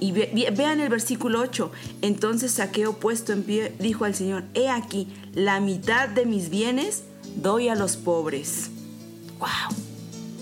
[0.00, 1.70] Y ve- ve- vean el versículo 8.
[2.02, 7.04] Entonces Saqueo puesto en pie dijo al Señor, he aquí, la mitad de mis bienes
[7.36, 8.70] doy a los pobres.
[9.38, 9.48] ¡Wow!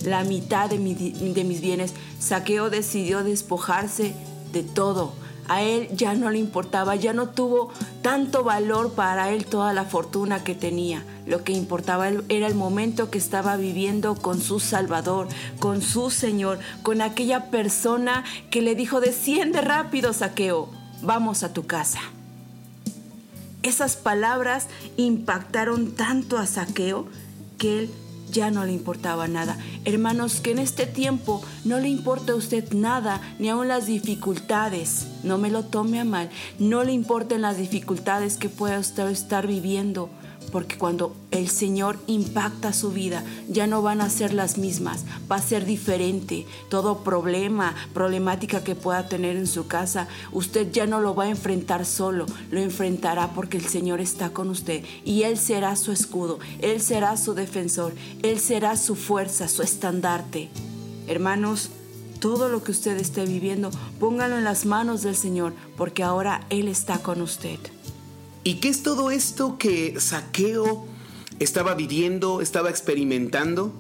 [0.07, 1.93] La mitad de, mi- de mis bienes.
[2.19, 4.15] Saqueo decidió despojarse
[4.53, 5.13] de todo.
[5.51, 7.71] A él ya no le importaba, ya no tuvo
[8.03, 11.05] tanto valor para él toda la fortuna que tenía.
[11.27, 15.27] Lo que importaba era el momento que estaba viviendo con su Salvador,
[15.59, 18.23] con su Señor, con aquella persona
[18.53, 20.69] que le dijo, desciende rápido, Saqueo,
[21.03, 21.99] vamos a tu casa.
[23.65, 27.09] Esas palabras impactaron tanto a Saqueo
[27.59, 27.91] que él
[28.31, 29.59] ya no le importaba nada.
[29.85, 35.07] Hermanos, que en este tiempo no le importa a usted nada, ni aun las dificultades.
[35.23, 36.31] No me lo tome a mal.
[36.59, 40.11] No le importen las dificultades que pueda usted estar viviendo.
[40.53, 45.37] Porque cuando el Señor impacta su vida, ya no van a ser las mismas, va
[45.37, 46.45] a ser diferente.
[46.69, 51.31] Todo problema, problemática que pueda tener en su casa, usted ya no lo va a
[51.31, 56.41] enfrentar solo, lo enfrentará porque el Señor está con usted y Él será su escudo,
[56.61, 60.49] Él será su defensor, Él será su fuerza, su estandarte.
[61.07, 61.71] Hermanos,
[62.21, 66.69] todo lo que usted esté viviendo, póngalo en las manos del Señor porque ahora Él
[66.69, 67.59] está con usted.
[68.45, 70.87] ¿Y qué es todo esto que Saqueo
[71.41, 73.73] estaba viviendo, estaba experimentando?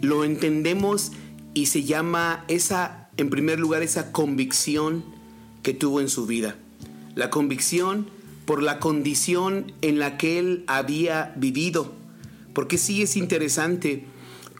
[0.00, 1.12] Lo entendemos
[1.54, 5.04] y se llama esa, en primer lugar, esa convicción
[5.62, 6.56] que tuvo en su vida.
[7.14, 8.06] La convicción
[8.46, 11.92] por la condición en la que él había vivido.
[12.54, 14.04] Porque sí es interesante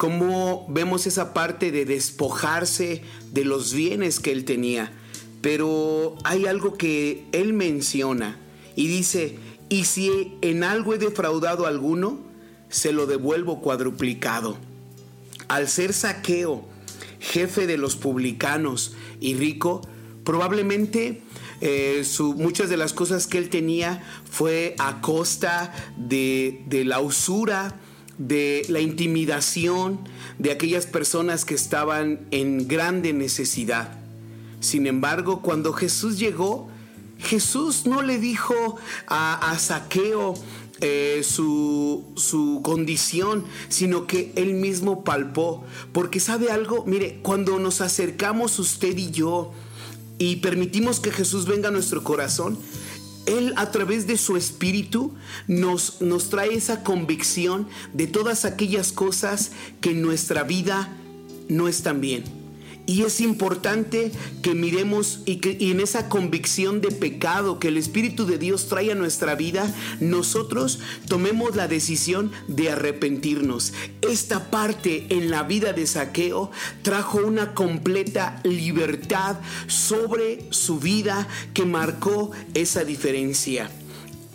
[0.03, 4.90] cómo vemos esa parte de despojarse de los bienes que él tenía.
[5.42, 8.36] Pero hay algo que él menciona
[8.74, 9.38] y dice,
[9.68, 12.18] y si en algo he defraudado a alguno,
[12.68, 14.57] se lo devuelvo cuadruplicado.
[15.46, 16.64] Al ser saqueo,
[17.20, 19.82] jefe de los publicanos y rico,
[20.24, 21.22] probablemente
[21.61, 22.03] eh,
[22.34, 27.78] muchas de las cosas que él tenía fue a costa de la usura,
[28.28, 29.98] de la intimidación
[30.38, 33.98] de aquellas personas que estaban en grande necesidad.
[34.60, 36.68] Sin embargo, cuando Jesús llegó,
[37.18, 38.76] Jesús no le dijo
[39.08, 40.34] a, Saqueo
[40.80, 45.64] eh, su, su condición, sino que él mismo palpó.
[45.92, 49.52] Porque sabe algo, mire, cuando nos acercamos usted y yo
[50.18, 52.56] y permitimos que Jesús venga a nuestro corazón,
[53.26, 55.14] él a través de su espíritu
[55.46, 60.88] nos, nos trae esa convicción de todas aquellas cosas que en nuestra vida
[61.48, 62.41] no están bien.
[62.85, 64.11] Y es importante
[64.43, 68.91] que miremos y que en esa convicción de pecado que el Espíritu de Dios trae
[68.91, 73.72] a nuestra vida, nosotros tomemos la decisión de arrepentirnos.
[74.03, 76.51] Esta parte en la vida de Saqueo
[76.83, 83.70] trajo una completa libertad sobre su vida que marcó esa diferencia.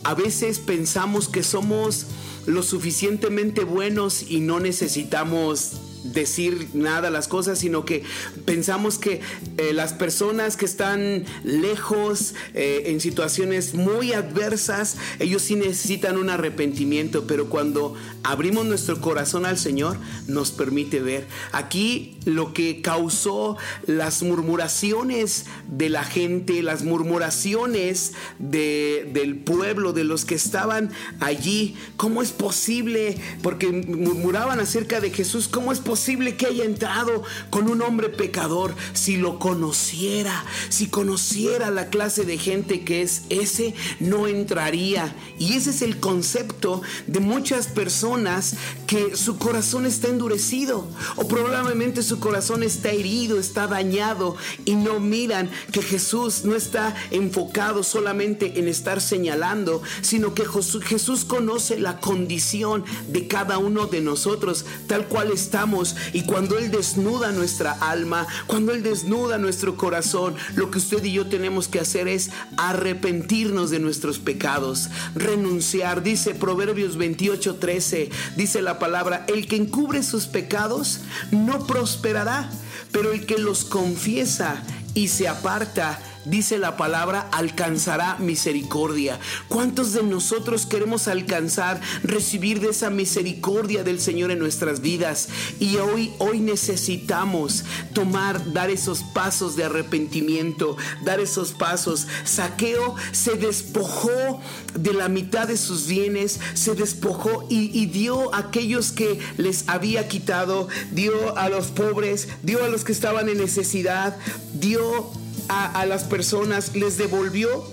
[0.03, 2.05] A veces pensamos que somos
[2.45, 5.73] lo suficientemente buenos y no necesitamos
[6.13, 8.03] decir nada a las cosas, sino que
[8.45, 9.21] pensamos que
[9.57, 16.29] eh, las personas que están lejos, eh, en situaciones muy adversas, ellos sí necesitan un
[16.29, 19.97] arrepentimiento, pero cuando abrimos nuestro corazón al Señor,
[20.27, 21.25] nos permite ver.
[21.51, 30.03] Aquí lo que causó las murmuraciones de la gente, las murmuraciones de- del pueblo, de
[30.03, 33.17] los que estaban allí, ¿cómo es posible?
[33.41, 35.96] Porque murmuraban acerca de Jesús, ¿cómo es posible?
[35.97, 38.75] Posible que haya entrado con un hombre pecador?
[38.93, 45.15] Si lo conociera, si conociera la clase de gente que es ese, no entraría.
[45.39, 52.03] Y ese es el concepto de muchas personas que su corazón está endurecido o probablemente
[52.03, 54.35] su corazón está herido, está dañado
[54.65, 61.25] y no miran que Jesús no está enfocado solamente en estar señalando, sino que Jesús,
[61.25, 67.31] conoce la condición de cada uno de nosotros tal cual estamos y cuando Él desnuda
[67.31, 72.07] nuestra alma, cuando Él desnuda nuestro corazón, lo que usted y yo tenemos que hacer
[72.07, 76.03] es arrepentirnos de nuestros pecados, renunciar.
[76.03, 82.49] Dice Proverbios 28, 13, dice la palabra, el que encubre sus pecados no prosperará,
[82.91, 84.63] pero el que los confiesa
[84.93, 85.99] y se aparta
[86.29, 89.19] dice la palabra, alcanzará misericordia.
[89.47, 95.29] ¿Cuántos de nosotros queremos alcanzar, recibir de esa misericordia del Señor en nuestras vidas?
[95.59, 97.63] Y hoy, hoy necesitamos
[97.93, 102.07] tomar, dar esos pasos de arrepentimiento, dar esos pasos.
[102.23, 104.41] Saqueo se despojó
[104.75, 109.67] de la mitad de sus bienes, se despojó y, y dio a aquellos que les
[109.67, 114.17] había quitado, dio a los pobres, dio a los que estaban en necesidad,
[114.53, 115.11] dio
[115.49, 117.65] a, las personas, les devolvió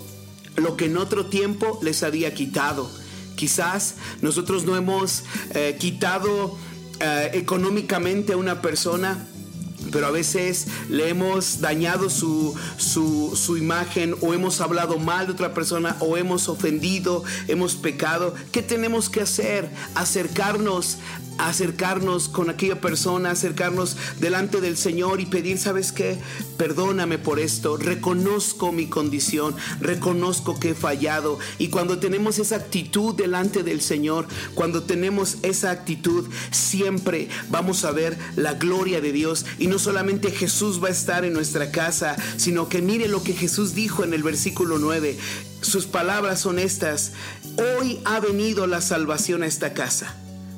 [0.57, 2.91] lo que en otro tiempo les había quitado.
[3.37, 6.57] Quizás nosotros no hemos eh, quitado
[7.01, 9.27] eh, económicamente a una persona,
[9.91, 15.33] pero a veces le hemos dañado su, su, su, imagen o hemos hablado mal de
[15.33, 18.35] otra persona o hemos ofendido, hemos pecado.
[18.53, 19.69] ¿Qué tenemos que hacer?
[19.95, 20.99] Acercarnos
[21.39, 26.19] acercarnos con aquella persona, acercarnos delante del Señor y pedir, ¿sabes qué?
[26.57, 31.39] Perdóname por esto, reconozco mi condición, reconozco que he fallado.
[31.59, 37.91] Y cuando tenemos esa actitud delante del Señor, cuando tenemos esa actitud, siempre vamos a
[37.91, 39.47] ver la gloria de Dios.
[39.59, 43.35] Y no solamente Jesús va a estar en nuestra casa, sino que mire lo que
[43.35, 45.19] Jesús dijo en el versículo 9.
[45.61, 47.13] Sus palabras son estas,
[47.57, 50.15] hoy ha venido la salvación a esta casa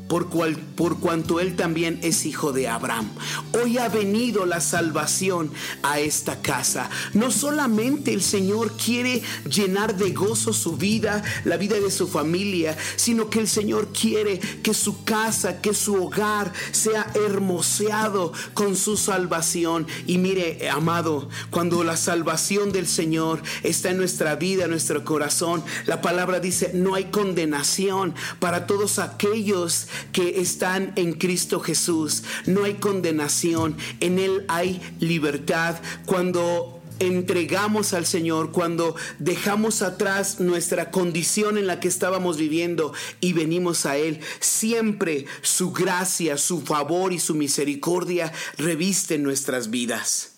[0.08, 3.08] por, cual, por cuanto él también es hijo de Abraham.
[3.52, 5.50] Hoy ha venido la salvación
[5.82, 6.88] a esta casa.
[7.12, 12.76] No solamente el Señor quiere llenar de gozo su vida, la vida de su familia,
[12.96, 18.96] sino que el Señor quiere que su casa, que su hogar sea hermoseado con su
[18.96, 19.86] salvación.
[20.06, 25.64] Y mire, amado, cuando la salvación del Señor está en nuestra vida, en nuestro corazón,
[25.86, 32.22] la palabra dice, no hay condenación para todos aquellos que están en Cristo Jesús.
[32.46, 35.76] No hay condenación, en Él hay libertad.
[36.06, 43.32] Cuando entregamos al Señor, cuando dejamos atrás nuestra condición en la que estábamos viviendo y
[43.32, 50.36] venimos a Él, siempre su gracia, su favor y su misericordia revisten nuestras vidas.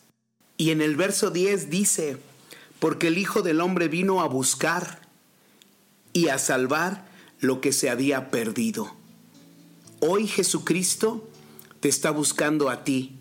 [0.56, 2.16] Y en el verso 10 dice,
[2.80, 5.00] porque el Hijo del Hombre vino a buscar
[6.12, 7.06] y a salvar
[7.40, 8.97] lo que se había perdido.
[10.00, 11.28] Hoy Jesucristo
[11.80, 13.16] te está buscando a ti.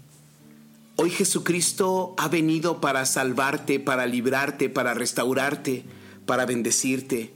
[0.95, 5.85] Hoy Jesucristo ha venido para salvarte, para librarte, para restaurarte,
[6.27, 7.33] para bendecirte,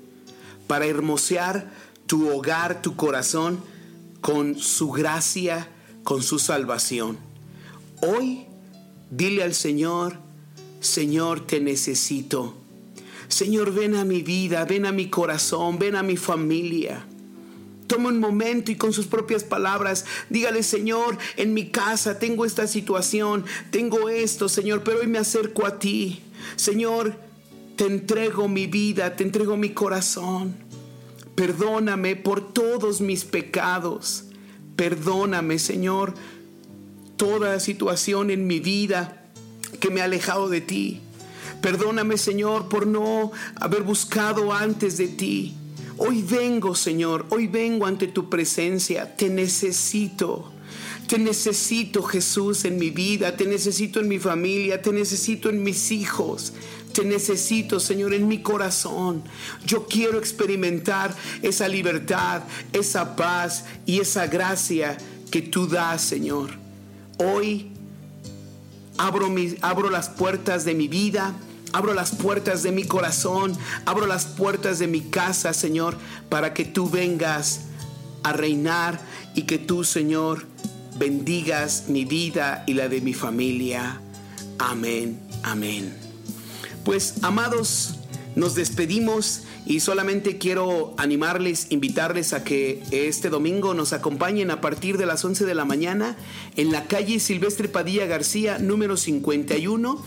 [0.67, 1.71] para hermosear
[2.05, 3.59] tu hogar, tu corazón
[4.21, 5.67] con su gracia,
[6.03, 7.17] con su salvación.
[8.01, 8.45] Hoy
[9.09, 10.19] dile al Señor,
[10.81, 12.55] Señor, te necesito.
[13.27, 17.07] Señor, ven a mi vida, ven a mi corazón, ven a mi familia.
[17.91, 22.65] Toma un momento y con sus propias palabras, dígale, Señor, en mi casa tengo esta
[22.65, 26.21] situación, tengo esto, Señor, pero hoy me acerco a ti.
[26.55, 27.17] Señor,
[27.75, 30.55] te entrego mi vida, te entrego mi corazón.
[31.35, 34.23] Perdóname por todos mis pecados.
[34.77, 36.13] Perdóname, Señor,
[37.17, 39.25] toda situación en mi vida
[39.81, 41.01] que me ha alejado de ti.
[41.61, 45.57] Perdóname, Señor, por no haber buscado antes de ti.
[46.03, 49.15] Hoy vengo, Señor, hoy vengo ante tu presencia.
[49.15, 50.51] Te necesito.
[51.07, 53.37] Te necesito, Jesús, en mi vida.
[53.37, 54.81] Te necesito en mi familia.
[54.81, 56.53] Te necesito en mis hijos.
[56.91, 59.21] Te necesito, Señor, en mi corazón.
[59.63, 62.41] Yo quiero experimentar esa libertad,
[62.73, 64.97] esa paz y esa gracia
[65.29, 66.49] que tú das, Señor.
[67.19, 67.67] Hoy
[68.97, 69.31] abro,
[69.61, 71.35] abro las puertas de mi vida
[71.73, 75.97] Abro las puertas de mi corazón, abro las puertas de mi casa, Señor,
[76.29, 77.61] para que tú vengas
[78.23, 78.99] a reinar
[79.35, 80.45] y que tú, Señor,
[80.97, 84.01] bendigas mi vida y la de mi familia.
[84.59, 85.93] Amén, amén.
[86.83, 87.95] Pues, amados,
[88.33, 94.97] Nos despedimos y solamente quiero animarles, invitarles a que este domingo nos acompañen a partir
[94.97, 96.15] de las 11 de la mañana
[96.55, 100.01] en la calle Silvestre Padilla García, número 51,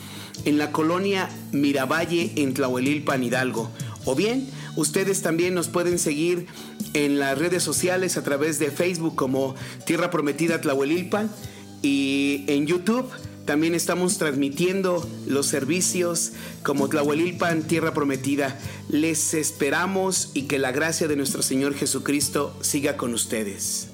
[0.44, 3.70] en la colonia Miravalle, en Tlahuelilpan, Hidalgo.
[4.04, 6.46] O bien, ustedes también nos pueden seguir
[6.92, 9.54] en las redes sociales a través de Facebook como
[9.86, 11.30] Tierra Prometida Tlahuelilpan
[11.82, 13.10] y en YouTube
[13.44, 16.32] también estamos transmitiendo los servicios
[16.62, 18.58] como Tlahuelilpan, Tierra Prometida.
[18.88, 23.93] Les esperamos y que la gracia de nuestro Señor Jesucristo siga con ustedes.